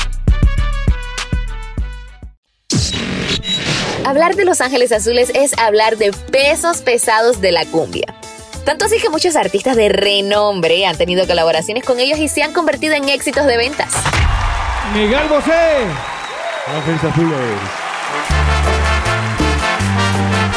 Hablar 4.05 4.35
de 4.35 4.45
Los 4.45 4.61
Ángeles 4.61 4.93
Azules 4.93 5.31
es 5.35 5.57
hablar 5.59 5.97
de 5.97 6.13
pesos 6.33 6.79
pesados 6.83 7.41
de 7.41 7.53
la 7.53 7.65
cumbia. 7.67 8.20
Tanto 8.71 8.85
así 8.85 9.01
que 9.01 9.11
muchos 9.11 9.35
artistas 9.35 9.75
de 9.75 9.89
renombre 9.89 10.87
han 10.87 10.97
tenido 10.97 11.27
colaboraciones 11.27 11.83
con 11.83 11.99
ellos 11.99 12.21
y 12.21 12.29
se 12.29 12.45
han 12.45 12.53
convertido 12.53 12.95
en 12.95 13.09
éxitos 13.09 13.45
de 13.47 13.57
ventas. 13.57 13.93
Miguel 14.95 15.27
Bosé. 15.29 15.87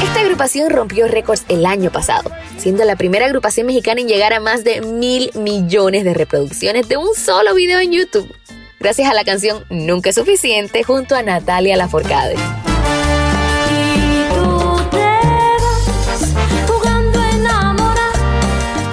Esta 0.03 0.20
agrupación 0.20 0.70
rompió 0.70 1.08
récords 1.08 1.43
el 1.50 1.65
año 1.65 1.91
pasado, 1.91 2.29
siendo 2.60 2.86
la 2.86 2.96
primera 2.98 3.25
agrupación 3.25 3.65
mexicana 3.65 4.01
en 4.01 4.08
llegar 4.08 4.32
a 4.34 4.39
más 4.39 4.63
de 4.63 4.82
mil 4.82 5.32
millones 5.34 6.03
de 6.03 6.13
reproducciones 6.13 6.88
de 6.88 6.98
un 6.98 7.15
solo 7.15 7.55
video 7.55 7.79
en 7.79 7.93
YouTube, 7.93 8.32
gracias 8.79 9.10
a 9.10 9.15
la 9.15 9.24
canción 9.24 9.65
Nunca 9.72 10.12
es 10.12 10.15
suficiente 10.17 10.84
junto 10.84 11.15
a 11.15 11.24
Natalia 11.24 11.75
Lafourcade. 11.77 12.36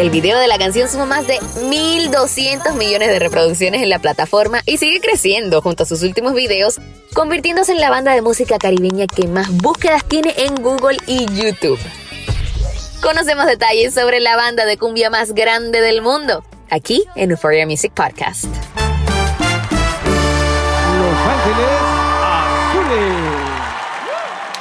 El 0.00 0.08
video 0.08 0.38
de 0.38 0.48
la 0.48 0.56
canción 0.56 0.88
suma 0.88 1.04
más 1.04 1.26
de 1.26 1.38
1.200 1.40 2.72
millones 2.72 3.08
de 3.08 3.18
reproducciones 3.18 3.82
en 3.82 3.90
la 3.90 3.98
plataforma 3.98 4.62
y 4.64 4.78
sigue 4.78 4.98
creciendo 4.98 5.60
junto 5.60 5.82
a 5.82 5.86
sus 5.86 6.02
últimos 6.02 6.32
videos, 6.32 6.80
convirtiéndose 7.12 7.72
en 7.72 7.80
la 7.80 7.90
banda 7.90 8.14
de 8.14 8.22
música 8.22 8.56
caribeña 8.56 9.06
que 9.06 9.28
más 9.28 9.54
búsquedas 9.58 10.02
tiene 10.06 10.32
en 10.38 10.54
Google 10.54 10.96
y 11.06 11.26
YouTube. 11.26 11.78
Conocemos 13.02 13.44
detalles 13.44 13.92
sobre 13.92 14.20
la 14.20 14.36
banda 14.36 14.64
de 14.64 14.78
cumbia 14.78 15.10
más 15.10 15.34
grande 15.34 15.82
del 15.82 16.00
mundo, 16.00 16.42
aquí 16.70 17.04
en 17.14 17.32
Euphoria 17.32 17.66
Music 17.66 17.92
Podcast. 17.92 18.44
Los 20.96 21.16
Ángeles 21.26 21.68
Azules. 22.72 23.40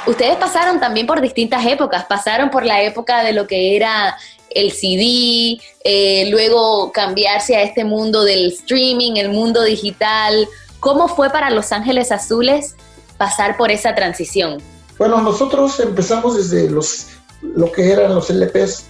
Ustedes 0.06 0.36
pasaron 0.36 0.80
también 0.80 1.06
por 1.06 1.22
distintas 1.22 1.64
épocas, 1.64 2.04
pasaron 2.04 2.50
por 2.50 2.66
la 2.66 2.82
época 2.82 3.22
de 3.22 3.32
lo 3.32 3.46
que 3.46 3.74
era 3.76 4.18
el 4.50 4.72
CD, 4.72 5.60
eh, 5.84 6.28
luego 6.30 6.92
cambiarse 6.92 7.56
a 7.56 7.62
este 7.62 7.84
mundo 7.84 8.24
del 8.24 8.46
streaming, 8.48 9.16
el 9.16 9.30
mundo 9.30 9.62
digital. 9.64 10.48
¿Cómo 10.80 11.08
fue 11.08 11.30
para 11.30 11.50
Los 11.50 11.72
Ángeles 11.72 12.10
Azules 12.12 12.74
pasar 13.18 13.56
por 13.56 13.70
esa 13.70 13.94
transición? 13.94 14.62
Bueno, 14.98 15.20
nosotros 15.20 15.78
empezamos 15.80 16.36
desde 16.36 16.68
los 16.70 17.06
lo 17.42 17.72
que 17.72 17.90
eran 17.90 18.14
los 18.14 18.28
LPs. 18.30 18.84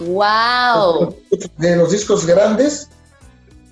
¡Wow! 0.00 1.14
De 1.58 1.76
los 1.76 1.90
discos 1.90 2.26
grandes, 2.26 2.88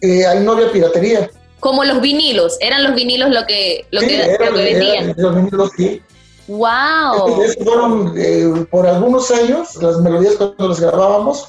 eh, 0.01 0.27
ahí 0.27 0.41
no 0.41 0.53
había 0.53 0.71
piratería. 0.71 1.31
Como 1.59 1.85
los 1.85 2.01
vinilos, 2.01 2.57
eran 2.61 2.83
los 2.85 2.95
vinilos 2.95 3.31
lo 3.31 3.47
que, 3.47 3.87
lo 3.91 4.01
Sí, 4.01 4.09
que, 4.09 4.23
eran- 4.23 4.51
lo 4.51 4.57
que 4.57 4.63
vendían. 4.65 5.05
eran 5.11 5.15
los 5.23 5.35
vinilos, 5.37 5.71
sí. 5.77 6.03
¡Wow! 6.51 7.41
Fueron 7.63 8.15
eh, 8.17 8.67
por 8.71 8.87
algunos 8.87 9.31
años, 9.31 9.77
las 9.77 9.99
melodías 10.01 10.35
cuando 10.35 10.69
las 10.69 10.81
grabábamos, 10.81 11.49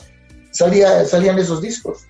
salía, 0.52 1.04
salían 1.06 1.40
esos 1.40 1.60
discos. 1.60 2.02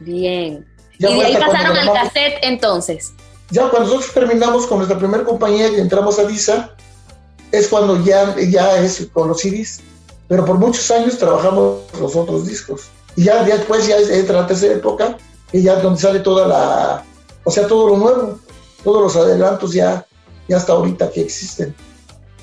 Bien. 0.00 0.66
Ya 0.98 1.10
y 1.10 1.18
de 1.20 1.26
ahí 1.26 1.34
pasaron 1.34 1.76
al 1.76 1.84
grabamos- 1.86 1.94
cassette 2.12 2.38
entonces. 2.42 3.12
Ya 3.50 3.68
cuando 3.68 3.88
nosotros 3.88 4.12
terminamos 4.12 4.66
con 4.66 4.78
nuestra 4.78 4.98
primera 4.98 5.24
compañía 5.24 5.68
y 5.68 5.80
entramos 5.80 6.18
a 6.18 6.24
Visa, 6.24 6.70
es 7.52 7.68
cuando 7.68 8.02
ya, 8.04 8.34
ya 8.38 8.80
es 8.80 9.08
con 9.12 9.28
los 9.28 9.40
CDs. 9.40 9.80
Pero 10.28 10.44
por 10.44 10.58
muchos 10.58 10.90
años 10.90 11.18
trabajamos 11.18 11.82
los 12.00 12.14
otros 12.16 12.46
discos. 12.46 12.82
Y 13.16 13.24
ya, 13.24 13.42
después 13.44 13.86
ya 13.86 13.96
entra 13.96 14.40
la 14.42 14.46
tercera 14.46 14.74
época, 14.74 15.16
y 15.52 15.62
ya 15.62 15.76
donde 15.76 16.00
sale 16.00 16.20
toda 16.20 16.46
la, 16.46 17.04
o 17.44 17.50
sea, 17.50 17.66
todo 17.66 17.88
lo 17.88 17.96
nuevo, 17.96 18.38
todos 18.84 19.02
los 19.02 19.16
adelantos 19.16 19.72
ya, 19.72 20.06
ya 20.48 20.56
hasta 20.56 20.72
ahorita 20.72 21.10
que 21.10 21.22
existen. 21.22 21.74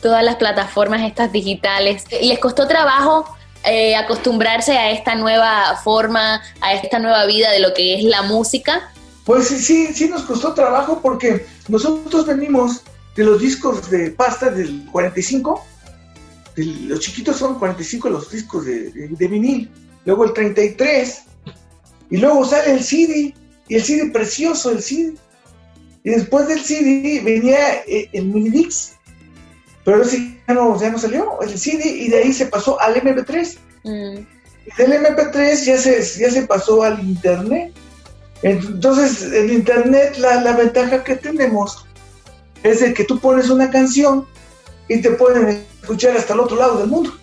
Todas 0.02 0.24
las 0.24 0.36
plataformas 0.36 1.02
estas 1.04 1.32
digitales. 1.32 2.04
¿Y 2.22 2.28
les 2.28 2.40
costó 2.40 2.68
trabajo 2.68 3.26
eh, 3.66 3.96
acostumbrarse 3.96 4.78
a 4.78 4.92
esta 4.92 5.16
nueva 5.16 5.80
forma, 5.84 6.42
a 6.62 6.74
esta 6.74 7.00
nueva 7.00 7.26
vida 7.26 7.52
de 7.52 7.60
lo 7.60 7.74
que 7.74 7.96
es 7.96 8.04
la 8.04 8.22
música? 8.22 8.92
Pues 9.26 9.48
sí, 9.50 9.60
sí, 9.60 9.94
sí 9.94 10.08
nos 10.08 10.22
costó 10.24 10.54
trabajo 10.54 11.00
porque 11.02 11.46
nosotros 11.68 12.26
venimos 12.26 12.82
de 13.16 13.24
los 13.24 13.42
discos 13.42 13.90
de 13.90 14.12
pasta 14.12 14.50
del 14.50 14.86
45, 14.92 15.66
del- 16.56 16.88
los 16.88 17.00
chiquitos 17.02 17.36
son 17.38 17.58
45 17.60 18.10
los 18.10 18.32
discos 18.32 18.66
de, 18.66 18.92
de- 18.92 19.08
de 19.10 19.28
vinil, 19.28 19.70
luego 20.06 20.24
el 20.24 20.34
33, 20.34 21.24
y 22.10 22.18
luego 22.18 22.46
sale 22.46 22.72
el 22.74 22.84
CD, 22.84 23.34
y 23.68 23.76
el 23.76 23.84
CD 23.84 24.12
precioso, 24.12 24.70
el 24.72 24.82
CD. 24.82 25.16
Y 26.04 26.12
después 26.12 26.48
del 26.48 26.62
CD 26.62 27.20
venía 27.22 27.80
eh, 27.86 28.08
el 28.14 28.26
Minidix, 28.26 28.94
pero 29.88 30.02
ese 30.02 30.38
ya 30.46 30.54
no, 30.54 30.78
ya 30.78 30.90
no 30.90 31.00
salió, 31.00 31.40
el 31.42 31.58
CD, 31.58 31.88
y 31.88 32.10
de 32.10 32.18
ahí 32.18 32.34
se 32.34 32.48
pasó 32.48 32.78
al 32.82 32.96
MP3. 32.96 33.58
Mm, 33.86 34.18
Y 34.66 34.76
del 34.78 34.92
MP3 34.92 35.64
ya 35.64 35.78
se, 35.78 36.04
ya 36.20 36.30
se 36.30 36.42
pasó 36.46 36.84
al 36.84 37.00
Internet. 37.00 37.72
Entonces, 38.42 39.22
el 39.22 39.50
Internet, 39.50 40.18
la, 40.18 40.42
la 40.42 40.58
ventaja 40.58 41.06
que 41.06 41.16
tenemos 41.16 41.86
es 42.64 42.82
de 42.82 42.94
que 42.94 43.06
tú 43.06 43.18
pones 43.18 43.50
una 43.50 43.70
canción 43.70 44.28
y 44.90 45.02
te 45.02 45.12
pueden 45.12 45.66
escuchar 45.82 46.18
hasta 46.18 46.34
el 46.34 46.42
otro 46.42 46.58
lado 46.58 46.80
del 46.80 46.90
mundo. 46.90 47.14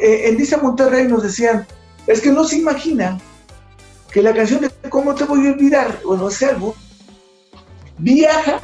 Eh, 0.00 0.30
en 0.30 0.36
Visa 0.36 0.56
Monterrey 0.56 1.06
nos 1.06 1.22
decían, 1.22 1.64
es 2.08 2.20
que 2.20 2.32
no 2.32 2.42
se 2.42 2.56
imaginan 2.56 3.20
que 4.10 4.20
la 4.20 4.34
canción 4.34 4.62
de 4.62 4.70
¿Cómo 4.88 5.14
te 5.14 5.22
voy 5.22 5.46
a 5.46 5.52
olvidar? 5.52 6.00
Bueno, 6.04 6.28
ese 6.28 6.46
álbum 6.46 6.72
viaja, 7.98 8.60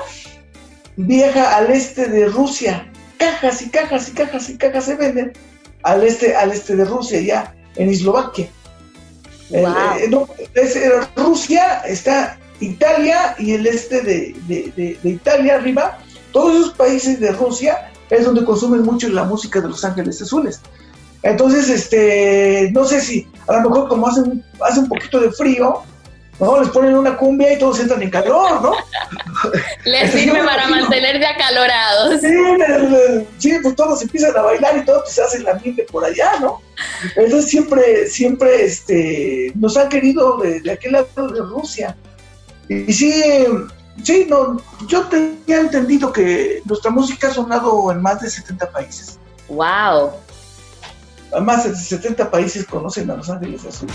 viaja 0.97 1.57
al 1.57 1.71
este 1.71 2.09
de 2.09 2.27
Rusia. 2.27 2.91
Cajas 3.19 3.63
y 3.63 3.71
cajas 3.71 4.09
y 4.09 4.13
cajas 4.13 4.49
y 4.51 4.57
cajas 4.59 4.85
se 4.85 4.95
venden 4.97 5.33
al 5.83 6.03
este, 6.05 6.35
al 6.37 6.53
este 6.53 6.77
de 6.77 6.85
Rusia, 6.85 7.21
ya 7.21 7.55
en 7.77 7.89
Eslovaquia. 7.91 8.49
Wow. 9.51 9.61
eh, 10.01 10.09
no, 10.11 10.29
es, 10.55 10.75
eh, 10.77 10.91
Rusia 11.15 11.81
está 11.87 12.39
Italia 12.61 13.37
y 13.39 13.53
el 13.53 13.67
este 13.67 14.01
de, 14.03 14.35
de- 14.49 14.73
de- 14.77 14.99
de 15.03 15.09
Italia 15.11 15.55
arriba. 15.57 15.99
Todos 16.33 16.55
esos 16.57 16.75
países 16.75 17.21
de 17.21 17.31
Rusia 17.33 17.91
es 18.11 18.25
donde 18.25 18.45
consumen 18.45 18.83
mucho 18.83 19.09
la 19.09 19.25
música 19.25 19.61
de 19.61 19.69
Los 19.69 19.85
Ángeles 19.85 20.21
Azules. 20.21 20.61
Entonces, 21.23 21.69
este, 21.69 22.71
no 22.73 22.85
sé 22.85 23.01
si 23.01 23.27
a 23.49 23.55
lo 23.61 23.71
mejor 23.71 23.89
como 23.89 24.07
hace 24.09 24.21
un, 24.21 24.45
hace 24.61 24.81
un 24.81 24.89
poquito 24.89 25.21
de 25.21 25.31
frío, 25.33 25.83
¿no? 26.39 26.61
Les 26.61 26.69
ponen 26.71 26.95
una 26.95 27.17
cumbia 27.17 27.53
y 27.53 27.59
todos 27.59 27.81
entran 27.81 28.03
en 28.03 28.11
calor, 28.11 28.63
¿no? 28.63 28.73
Les 29.85 30.11
sirve 30.13 30.45
para 30.45 30.67
mantenerse 30.69 31.27
acalorados. 31.27 32.21
Sí, 33.39 33.59
pues 33.63 33.77
todos 33.77 34.03
empiezan 34.03 34.37
a 34.37 34.43
bailar 34.43 34.77
y 34.79 34.85
todo 34.85 35.03
pues, 35.03 35.15
se 35.15 35.23
hace 35.23 35.39
el 35.39 35.49
ambiente 35.49 35.87
por 35.91 36.05
allá, 36.05 36.33
¿no? 36.41 36.61
Entonces 37.17 37.51
siempre, 37.51 38.07
siempre 38.07 38.65
este, 38.65 39.53
nos 39.55 39.77
han 39.77 39.89
querido 39.89 40.39
de, 40.39 40.61
de 40.61 40.71
aquel 40.73 40.93
lado 40.93 41.29
de 41.29 41.41
Rusia. 41.41 41.97
Y, 42.69 42.93
sí, 42.93 43.23
sí, 44.03 44.27
no, 44.29 44.61
yo 44.89 45.03
tenía 45.05 45.61
entendido 45.61 46.13
que 46.13 46.61
nuestra 46.65 46.91
música 46.91 47.29
ha 47.29 47.35
sonado 47.35 47.91
en 47.93 48.03
más 48.03 48.21
de 48.21 48.31
70 48.31 48.71
países. 48.71 49.19
¡Wow! 49.49 50.11
Más 51.41 51.65
de 51.65 51.75
70 51.75 52.31
países 52.31 52.67
conocen 52.67 53.11
a 53.11 53.17
Los 53.17 53.29
Ángeles 53.31 53.65
Azules. 53.65 53.95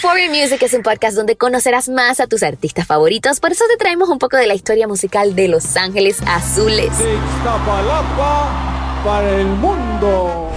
Euphoria 0.00 0.30
Music 0.30 0.62
es 0.62 0.74
un 0.74 0.84
podcast 0.84 1.16
donde 1.16 1.34
conocerás 1.34 1.88
más 1.88 2.20
a 2.20 2.28
tus 2.28 2.44
artistas 2.44 2.86
favoritos, 2.86 3.40
por 3.40 3.50
eso 3.50 3.64
te 3.68 3.76
traemos 3.76 4.08
un 4.08 4.20
poco 4.20 4.36
de 4.36 4.46
la 4.46 4.54
historia 4.54 4.86
musical 4.86 5.34
de 5.34 5.48
Los 5.48 5.76
Ángeles 5.76 6.18
Azules. 6.24 6.96
De 6.98 7.14
Iztapalapa 7.14 9.02
para 9.04 9.40
el 9.40 9.46
mundo. 9.46 10.50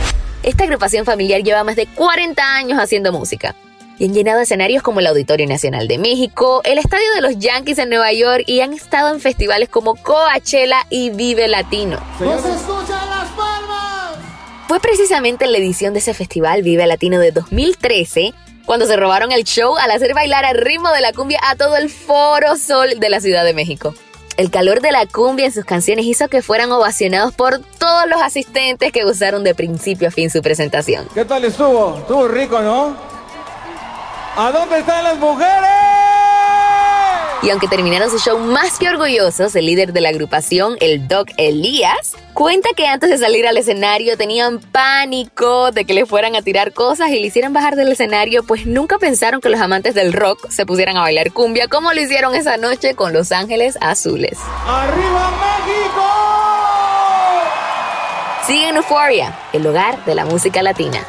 Esta 0.44 0.66
agrupación 0.66 1.06
familiar 1.06 1.42
lleva 1.42 1.64
más 1.64 1.76
de 1.76 1.88
40 1.88 2.56
años 2.56 2.78
haciendo 2.80 3.12
música 3.12 3.56
y 3.98 4.06
han 4.06 4.14
llenado 4.14 4.42
escenarios 4.42 4.84
como 4.84 5.00
el 5.00 5.08
Auditorio 5.08 5.48
Nacional 5.48 5.88
de 5.88 5.98
México, 5.98 6.62
el 6.64 6.78
Estadio 6.78 7.12
de 7.16 7.22
los 7.22 7.40
Yankees 7.40 7.80
en 7.80 7.90
Nueva 7.90 8.14
York 8.14 8.44
y 8.46 8.60
han 8.60 8.74
estado 8.74 9.12
en 9.12 9.20
festivales 9.20 9.70
como 9.70 9.96
Coachella 9.96 10.86
y 10.92 11.10
Vive 11.10 11.48
Latino. 11.48 12.00
¡Nos 12.20 12.46
escuchan 12.46 13.10
las 13.10 13.28
palmas! 13.30 14.18
Fue 14.68 14.80
precisamente 14.80 15.46
en 15.46 15.52
la 15.52 15.58
edición 15.58 15.94
de 15.94 16.00
ese 16.00 16.14
festival 16.14 16.62
Vive 16.62 16.86
Latino 16.86 17.18
de 17.18 17.32
2013 17.32 18.36
cuando 18.66 18.86
se 18.86 18.96
robaron 18.96 19.32
el 19.32 19.44
show 19.44 19.78
al 19.78 19.92
hacer 19.92 20.14
bailar 20.14 20.46
al 20.46 20.58
ritmo 20.58 20.90
de 20.92 21.02
la 21.02 21.14
cumbia 21.14 21.40
a 21.48 21.56
todo 21.56 21.78
el 21.78 21.90
foro 21.90 22.56
sol 22.58 22.90
de 22.98 23.10
la 23.10 23.20
Ciudad 23.22 23.44
de 23.44 23.54
México. 23.54 23.94
El 24.38 24.50
calor 24.50 24.82
de 24.82 24.92
la 24.92 25.06
cumbia 25.06 25.46
en 25.46 25.52
sus 25.52 25.66
canciones 25.66 26.06
hizo 26.06 26.28
que 26.28 26.42
fueran 26.42 26.72
ovacionados 26.72 27.34
por 27.34 27.60
todos 27.60 28.08
los 28.08 28.22
asistentes 28.22 28.92
que 28.92 29.06
usaron 29.06 29.44
de 29.44 29.54
principio 29.54 30.08
a 30.08 30.12
fin 30.12 30.30
su 30.30 30.42
presentación. 30.42 31.08
¿Qué 31.14 31.26
tal 31.26 31.44
estuvo? 31.44 31.98
Estuvo 31.98 32.28
rico, 32.28 32.60
¿no? 32.62 32.96
¿A 34.38 34.52
dónde 34.52 34.80
están 34.80 35.04
las 35.04 35.18
mujeres? 35.18 36.11
Y 37.44 37.50
aunque 37.50 37.68
terminaron 37.68 38.12
su 38.12 38.20
show 38.20 38.38
más 38.38 38.78
que 38.78 38.88
orgullosos, 38.88 39.56
el 39.56 39.66
líder 39.66 39.94
de 39.94 40.02
la 40.02 40.10
agrupación, 40.10 40.78
el 40.80 41.08
Doc 41.08 41.30
Elías, 41.38 42.16
cuenta 42.36 42.70
que 42.76 42.86
antes 42.86 43.10
de 43.10 43.18
salir 43.18 43.48
al 43.48 43.58
escenario 43.58 44.16
tenían 44.16 44.60
pánico 44.60 45.72
de 45.72 45.86
que 45.86 45.96
le 45.96 46.06
fueran 46.06 46.36
a 46.36 46.44
tirar 46.44 46.72
cosas 46.72 47.10
y 47.10 47.20
le 47.20 47.26
hicieran 47.26 47.52
bajar 47.52 47.76
del 47.76 47.92
escenario, 47.92 48.44
pues 48.44 48.68
nunca 48.68 49.00
pensaron 49.00 49.42
que 49.42 49.50
los 49.50 49.60
amantes 49.60 49.96
del 49.96 50.14
rock 50.14 50.50
se 50.52 50.68
pusieran 50.68 50.98
a 50.98 51.02
bailar 51.02 51.32
cumbia 51.32 51.68
como 51.68 51.92
lo 51.94 52.02
hicieron 52.02 52.36
esa 52.36 52.58
noche 52.58 52.94
con 52.94 53.12
Los 53.12 53.32
Ángeles 53.32 53.76
Azules. 53.82 54.38
¡Arriba 54.68 55.32
México! 55.32 56.06
Sigue 58.46 58.70
en 58.70 58.76
Euphoria, 58.76 59.36
el 59.52 59.66
hogar 59.66 60.06
de 60.06 60.14
la 60.14 60.26
música 60.26 60.62
latina. 60.62 61.04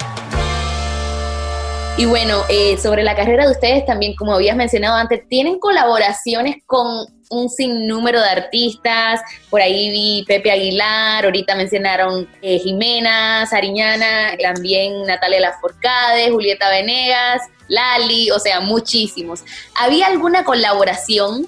Y 1.98 2.07
bueno, 2.07 2.42
eh, 2.48 2.78
sobre 2.78 3.02
la 3.02 3.14
carrera 3.14 3.44
de 3.44 3.52
ustedes 3.52 3.85
también, 3.85 4.14
como 4.16 4.35
habías 4.35 4.57
mencionado 4.57 4.96
antes, 4.96 5.28
tienen 5.28 5.59
colaboraciones 5.59 6.57
con 6.66 7.07
un 7.28 7.48
sinnúmero 7.50 8.20
de 8.20 8.28
artistas. 8.28 9.20
Por 9.50 9.61
ahí 9.61 9.90
vi 9.90 10.24
Pepe 10.26 10.50
Aguilar, 10.50 11.24
ahorita 11.24 11.55
mencionaron 11.55 12.28
eh, 12.40 12.59
Jimena, 12.59 13.46
Sariñana, 13.46 14.37
también 14.40 15.02
Natalia 15.05 15.40
Laforcade, 15.40 16.31
Julieta 16.31 16.70
Venegas, 16.70 17.42
Lali, 17.68 18.31
o 18.31 18.38
sea, 18.38 18.61
muchísimos. 18.61 19.44
¿Había 19.74 20.07
alguna 20.07 20.44
colaboración 20.44 21.46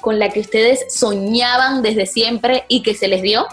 con 0.00 0.18
la 0.18 0.30
que 0.30 0.40
ustedes 0.40 0.86
soñaban 0.94 1.82
desde 1.82 2.06
siempre 2.06 2.64
y 2.68 2.82
que 2.82 2.94
se 2.94 3.08
les 3.08 3.22
dio? 3.22 3.46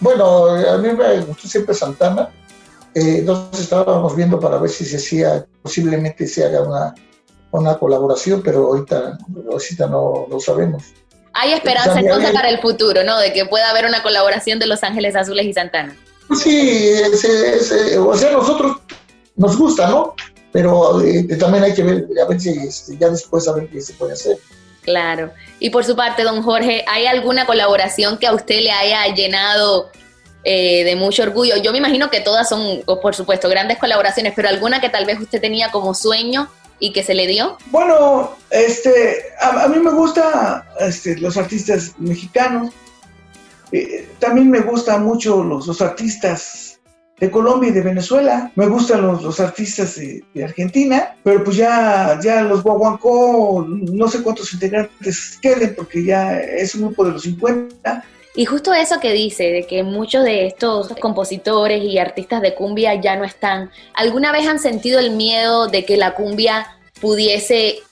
Bueno, 0.00 0.46
a 0.46 0.76
mí 0.78 0.88
me 0.92 1.20
gustó 1.20 1.48
siempre 1.48 1.74
Santana. 1.74 2.30
Eh, 2.94 3.26
estábamos 3.58 4.14
viendo 4.14 4.38
para 4.38 4.56
ver 4.58 4.70
si 4.70 4.84
se 4.84 4.96
hacía, 4.96 5.46
posiblemente 5.64 6.26
se 6.28 6.44
haga 6.44 6.60
una, 6.62 6.94
una 7.50 7.78
colaboración, 7.78 8.42
pero 8.44 8.66
ahorita, 8.66 9.18
ahorita 9.50 9.86
no 9.86 10.26
lo 10.30 10.38
sabemos. 10.38 10.84
Hay 11.32 11.52
esperanza 11.54 11.94
También 11.94 12.06
entonces 12.08 12.28
hay- 12.30 12.36
para 12.36 12.48
el 12.50 12.58
futuro, 12.60 13.02
¿no? 13.02 13.18
De 13.18 13.32
que 13.32 13.46
pueda 13.46 13.70
haber 13.70 13.86
una 13.86 14.02
colaboración 14.02 14.58
de 14.58 14.66
Los 14.66 14.84
Ángeles 14.84 15.16
Azules 15.16 15.46
y 15.46 15.54
Santana. 15.54 15.96
Pues 16.28 16.40
sí, 16.40 16.68
ese- 17.12 17.98
o 17.98 18.14
sea, 18.16 18.30
nosotros 18.32 18.76
nos 19.36 19.56
gusta, 19.56 19.88
¿no? 19.88 20.14
Pero 20.52 21.00
eh, 21.00 21.24
también 21.40 21.64
hay 21.64 21.74
que 21.74 21.82
ver, 21.82 22.06
a 22.22 22.28
ver 22.28 22.38
si 22.40 22.50
este, 22.50 22.96
ya 22.98 23.08
después 23.08 23.48
a 23.48 23.52
ver 23.54 23.68
qué 23.68 23.80
se 23.80 23.94
puede 23.94 24.12
hacer. 24.12 24.36
Claro. 24.82 25.32
Y 25.58 25.70
por 25.70 25.82
su 25.84 25.96
parte, 25.96 26.22
don 26.24 26.42
Jorge, 26.42 26.84
¿hay 26.86 27.06
alguna 27.06 27.46
colaboración 27.46 28.18
que 28.18 28.26
a 28.26 28.34
usted 28.34 28.60
le 28.60 28.70
haya 28.70 29.12
llenado 29.14 29.88
eh, 30.44 30.84
de 30.84 30.96
mucho 30.96 31.22
orgullo? 31.22 31.56
Yo 31.56 31.72
me 31.72 31.78
imagino 31.78 32.10
que 32.10 32.20
todas 32.20 32.48
son, 32.48 32.82
por 32.84 33.14
supuesto, 33.14 33.48
grandes 33.48 33.78
colaboraciones, 33.78 34.34
pero 34.36 34.48
alguna 34.48 34.80
que 34.80 34.90
tal 34.90 35.06
vez 35.06 35.20
usted 35.20 35.40
tenía 35.40 35.70
como 35.70 35.94
sueño 35.94 36.48
y 36.78 36.92
que 36.92 37.02
se 37.02 37.14
le 37.14 37.26
dio. 37.26 37.56
Bueno, 37.70 38.36
este, 38.50 39.22
a, 39.40 39.66
mí 39.68 39.78
me 39.78 39.90
gusta 39.90 40.66
este, 40.80 41.16
los 41.16 41.36
artistas 41.36 41.94
mexicanos. 41.98 42.72
Eh, 43.72 44.08
también 44.18 44.50
me 44.50 44.60
gustan 44.60 45.04
mucho 45.04 45.42
los, 45.42 45.80
artistas 45.80 46.78
de 47.18 47.30
Colombia 47.30 47.70
y 47.70 47.72
de 47.72 47.80
Venezuela. 47.80 48.52
Me 48.54 48.66
gustan 48.66 49.02
los, 49.02 49.40
artistas 49.40 49.96
de, 49.96 50.22
de 50.34 50.44
Argentina, 50.44 51.16
pero 51.22 51.42
pues 51.42 51.56
ya, 51.56 52.18
ya 52.22 52.42
los 52.42 52.62
guaguancó, 52.62 53.64
no 53.66 54.08
sé 54.08 54.22
cuántos 54.22 54.52
integrantes 54.52 55.38
queden, 55.40 55.74
porque 55.74 56.04
ya 56.04 56.38
es 56.38 56.74
un 56.74 56.82
grupo 56.82 57.06
de 57.06 57.12
los 57.12 57.22
50. 57.22 58.04
Y 58.36 58.46
justo 58.46 58.74
eso 58.74 58.98
que 58.98 59.12
dice, 59.12 59.44
de 59.52 59.66
que 59.66 59.84
muchos 59.84 60.24
de 60.24 60.46
estos 60.46 60.88
compositores 61.00 61.82
y 61.84 61.98
artistas 61.98 62.42
de 62.42 62.54
cumbia 62.54 62.94
ya 63.00 63.14
no 63.14 63.24
están, 63.24 63.70
¿alguna 63.94 64.32
vez 64.32 64.46
han 64.48 64.58
sentido 64.58 64.98
el 64.98 65.12
miedo 65.12 65.68
de 65.68 65.84
que 65.84 65.96
la 65.96 66.14
cumbia 66.14 66.66
pudiese 67.00 67.82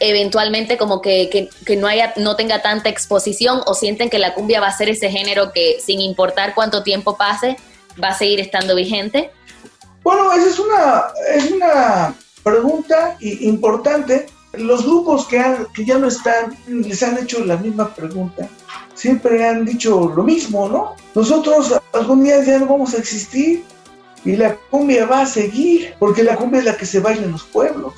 eventualmente 0.00 0.76
como 0.76 1.00
que, 1.00 1.48
que- 1.64 1.76
no 1.76 1.86
haya, 1.86 2.12
no 2.16 2.34
tenga 2.34 2.60
tanta 2.60 2.88
exposición 2.88 3.60
o 3.66 3.74
sienten 3.74 4.10
que 4.10 4.18
la 4.18 4.34
cumbia 4.34 4.60
va 4.60 4.66
a 4.66 4.76
ser 4.76 4.88
ese 4.88 5.08
género 5.08 5.52
que 5.52 5.78
sin 5.80 6.00
importar 6.00 6.54
cuánto 6.54 6.82
tiempo 6.82 7.16
pase, 7.16 7.56
va 8.02 8.08
a 8.08 8.14
seguir 8.14 8.40
estando 8.40 8.74
vigente? 8.74 9.30
Bueno, 10.02 10.32
esa 10.32 10.48
es 10.48 10.58
una, 10.58 11.04
es 11.32 11.50
una 11.52 12.14
pregunta 12.42 13.16
importante. 13.20 14.26
Los 14.52 14.84
grupos 14.84 15.26
que, 15.26 15.38
han- 15.38 15.66
que 15.74 15.84
ya 15.84 15.98
no 15.98 16.08
están 16.08 16.56
les 16.66 17.02
han 17.02 17.18
hecho 17.18 17.44
la 17.44 17.56
misma 17.56 17.94
pregunta. 17.94 18.48
Siempre 18.94 19.46
han 19.48 19.64
dicho 19.64 20.12
lo 20.14 20.22
mismo, 20.22 20.68
¿no? 20.68 20.94
Nosotros 21.14 21.74
algún 21.92 22.22
día 22.24 22.44
ya 22.44 22.58
no 22.58 22.66
vamos 22.66 22.94
a 22.94 22.98
existir 22.98 23.64
y 24.24 24.36
la 24.36 24.54
cumbia 24.70 25.06
va 25.06 25.22
a 25.22 25.26
seguir, 25.26 25.94
porque 25.98 26.22
la 26.22 26.36
cumbia 26.36 26.60
es 26.60 26.66
la 26.66 26.76
que 26.76 26.86
se 26.86 27.00
baila 27.00 27.22
en 27.24 27.32
los 27.32 27.42
pueblos. 27.44 27.94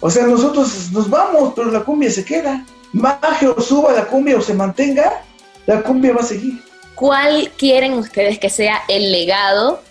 O 0.00 0.10
sea, 0.10 0.26
nosotros 0.26 0.90
nos 0.92 1.08
vamos, 1.10 1.52
pero 1.54 1.70
la 1.70 1.80
cumbia 1.80 2.10
se 2.10 2.24
queda. 2.24 2.64
Baje 2.92 3.46
o 3.46 3.60
suba 3.60 3.92
la 3.92 4.06
cumbia 4.06 4.36
o 4.38 4.40
se 4.40 4.54
mantenga, 4.54 5.22
la 5.66 5.82
cumbia 5.82 6.12
va 6.14 6.22
a 6.22 6.24
seguir. 6.24 6.60
¿Cuál 6.94 7.50
quieren 7.56 7.92
ustedes 7.94 8.38
que 8.38 8.50
sea 8.50 8.80
el 8.88 9.12
legado 9.12 9.82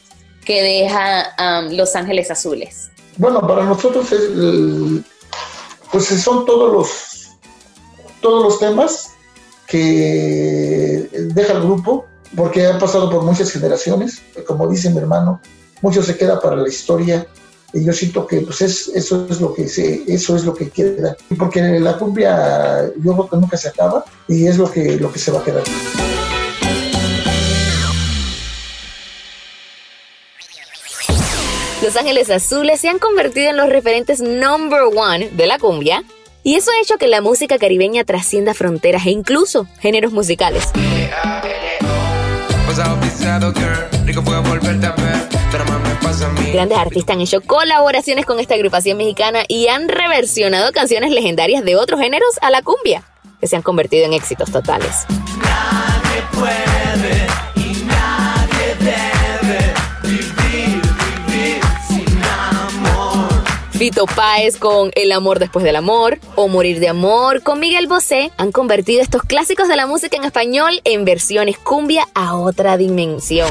que 0.43 0.61
deja 0.63 1.27
um, 1.39 1.71
Los 1.75 1.95
Ángeles 1.95 2.29
Azules? 2.31 2.89
Bueno, 3.17 3.39
para 3.41 3.63
nosotros 3.63 4.11
es, 4.11 4.21
pues 5.91 6.05
son 6.05 6.45
todos 6.45 6.71
los 6.71 7.37
todos 8.21 8.43
los 8.43 8.59
temas 8.59 9.11
que 9.67 11.07
deja 11.33 11.53
el 11.53 11.61
grupo, 11.61 12.05
porque 12.35 12.65
han 12.65 12.79
pasado 12.79 13.09
por 13.09 13.23
muchas 13.23 13.51
generaciones, 13.51 14.21
como 14.47 14.67
dice 14.67 14.89
mi 14.89 14.97
hermano, 14.97 15.39
mucho 15.81 16.01
se 16.03 16.17
queda 16.17 16.41
para 16.41 16.55
la 16.55 16.67
historia 16.67 17.27
y 17.71 17.85
yo 17.85 17.93
siento 17.93 18.25
que 18.25 18.41
pues 18.41 18.61
es, 18.61 18.87
eso 18.89 19.27
es 19.29 19.39
lo 19.39 19.53
que 19.53 19.67
se, 19.67 20.03
eso 20.07 20.35
es 20.35 20.43
lo 20.43 20.55
que 20.55 20.69
queda. 20.69 21.15
Porque 21.37 21.61
la 21.79 21.97
cumbia 21.97 22.91
yo 22.97 23.27
creo 23.27 23.41
nunca 23.41 23.57
se 23.57 23.69
acaba 23.69 24.03
y 24.27 24.47
es 24.47 24.57
lo 24.57 24.69
que 24.69 24.97
lo 24.97 25.11
que 25.11 25.19
se 25.19 25.31
va 25.31 25.39
a 25.39 25.43
quedar 25.43 25.63
Los 31.89 31.97
Ángeles 31.97 32.29
Azules 32.29 32.79
se 32.79 32.87
han 32.87 32.99
convertido 32.99 33.49
en 33.49 33.57
los 33.57 33.67
referentes 33.67 34.21
number 34.21 34.81
one 34.95 35.27
de 35.31 35.47
la 35.47 35.57
cumbia 35.57 36.03
y 36.43 36.53
eso 36.53 36.69
ha 36.69 36.79
hecho 36.83 36.99
que 36.99 37.07
la 37.07 37.19
música 37.19 37.57
caribeña 37.57 38.03
trascienda 38.03 38.53
fronteras 38.53 39.07
e 39.07 39.09
incluso 39.09 39.65
géneros 39.79 40.11
musicales. 40.11 40.65
Grandes 46.53 46.77
artistas 46.77 47.15
han 47.15 47.21
hecho 47.21 47.41
colaboraciones 47.41 48.27
con 48.27 48.39
esta 48.39 48.53
agrupación 48.53 48.95
mexicana 48.95 49.39
y 49.47 49.67
han 49.69 49.89
reversionado 49.89 50.71
canciones 50.71 51.09
legendarias 51.09 51.65
de 51.65 51.75
otros 51.75 51.99
géneros 51.99 52.37
a 52.43 52.51
la 52.51 52.61
cumbia, 52.61 53.01
que 53.39 53.47
se 53.47 53.55
han 53.55 53.63
convertido 53.63 54.05
en 54.05 54.13
éxitos 54.13 54.51
totales. 54.51 55.07
Vito 63.79 64.07
Páez 64.07 64.57
con 64.57 64.91
El 64.93 65.13
amor 65.13 65.39
después 65.39 65.63
del 65.63 65.77
amor 65.77 66.19
o 66.35 66.49
Morir 66.49 66.81
de 66.81 66.89
amor 66.89 67.41
con 67.43 67.61
Miguel 67.61 67.87
Bosé 67.87 68.29
han 68.35 68.51
convertido 68.51 69.01
estos 69.01 69.23
clásicos 69.23 69.69
de 69.69 69.77
la 69.77 69.87
música 69.87 70.17
en 70.17 70.25
español 70.25 70.81
en 70.83 71.05
versiones 71.05 71.57
cumbia 71.57 72.05
a 72.13 72.35
otra 72.35 72.75
dimensión. 72.75 73.49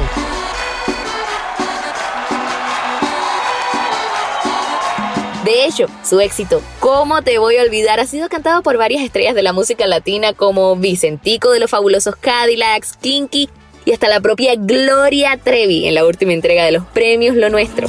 De 5.47 5.65
hecho, 5.65 5.87
su 6.05 6.21
éxito, 6.21 6.61
¿Cómo 6.79 7.23
te 7.23 7.39
voy 7.39 7.57
a 7.57 7.63
olvidar? 7.63 7.99
ha 7.99 8.07
sido 8.07 8.29
cantado 8.29 8.63
por 8.63 8.77
varias 8.77 9.03
estrellas 9.03 9.35
de 9.35 9.43
la 9.43 9.55
música 9.55 9.87
latina 9.87 10.35
como 10.35 10.77
Vicentico 10.77 11.53
de 11.53 11.61
los 11.61 11.71
fabulosos 11.71 12.17
Cadillacs, 12.17 12.99
Kinky 13.01 13.49
y 13.87 13.93
hasta 13.93 14.09
la 14.09 14.21
propia 14.21 14.57
Gloria 14.57 15.39
Trevi 15.43 15.87
en 15.87 15.95
la 15.95 16.05
última 16.05 16.35
entrega 16.35 16.67
de 16.67 16.73
los 16.73 16.85
premios 16.85 17.35
Lo 17.35 17.49
Nuestro. 17.49 17.89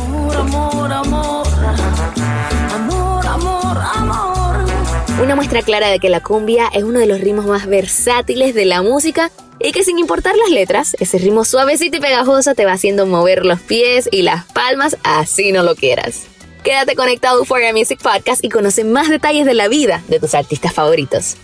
Una 5.30 5.36
muestra 5.36 5.62
clara 5.62 5.90
de 5.90 6.00
que 6.00 6.10
la 6.10 6.24
cumbia 6.24 6.70
es 6.74 6.82
uno 6.82 6.98
de 6.98 7.06
los 7.06 7.22
ritmos 7.22 7.46
más 7.46 7.68
versátiles 7.68 8.56
de 8.56 8.66
la 8.66 8.82
música 8.82 9.30
y 9.60 9.72
que 9.72 9.84
sin 9.84 10.00
importar 10.00 10.36
las 10.36 10.50
letras, 10.50 10.96
ese 11.00 11.20
ritmo 11.20 11.46
suavecito 11.46 11.98
y 11.98 12.00
pegajoso 12.00 12.56
te 12.56 12.66
va 12.66 12.72
haciendo 12.72 13.06
mover 13.06 13.46
los 13.46 13.60
pies 13.60 14.10
y 14.12 14.24
las 14.24 14.46
palmas 14.46 14.98
así 15.04 15.52
no 15.52 15.62
lo 15.62 15.76
quieras. 15.76 16.24
Quédate 16.64 16.96
conectado 16.96 17.36
a 17.36 17.40
Euphoria 17.42 17.72
Music 17.74 18.00
Podcast 18.02 18.44
y 18.44 18.50
conoce 18.50 18.84
más 18.84 19.08
detalles 19.08 19.46
de 19.46 19.54
la 19.54 19.68
vida 19.68 20.02
de 20.08 20.20
tus 20.20 20.34
artistas 20.34 20.74
favoritos. 20.74 21.36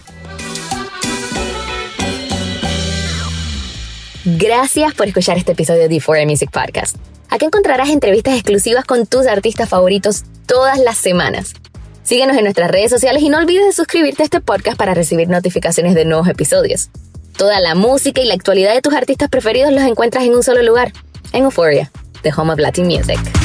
Gracias 4.24 4.96
por 4.96 5.06
escuchar 5.06 5.38
este 5.38 5.52
episodio 5.52 5.88
de 5.88 5.94
Euphoria 5.94 6.26
Music 6.26 6.50
Podcast. 6.50 6.96
Aquí 7.30 7.46
encontrarás 7.46 7.90
entrevistas 7.90 8.34
exclusivas 8.34 8.84
con 8.84 9.06
tus 9.06 9.28
artistas 9.28 9.70
favoritos 9.70 10.24
todas 10.48 10.80
las 10.80 10.98
semanas. 10.98 11.54
Síguenos 12.06 12.38
en 12.38 12.44
nuestras 12.44 12.70
redes 12.70 12.92
sociales 12.92 13.24
y 13.24 13.30
no 13.30 13.40
olvides 13.40 13.66
de 13.66 13.74
suscribirte 13.74 14.22
a 14.22 14.26
este 14.26 14.40
podcast 14.40 14.78
para 14.78 14.94
recibir 14.94 15.28
notificaciones 15.28 15.96
de 15.96 16.06
nuevos 16.06 16.28
episodios. 16.28 16.90
Toda 17.36 17.60
la 17.60 17.74
música 17.74 18.22
y 18.22 18.28
la 18.28 18.36
actualidad 18.36 18.76
de 18.76 18.82
tus 18.82 18.94
artistas 18.94 19.28
preferidos 19.28 19.74
los 19.74 19.82
encuentras 19.82 20.24
en 20.24 20.36
un 20.36 20.44
solo 20.44 20.62
lugar, 20.62 20.94
en 21.34 21.46
Euphoria, 21.46 21.92
the 22.22 22.32
home 22.32 22.54
of 22.54 22.60
Latin 22.60 22.86
music. 22.86 23.45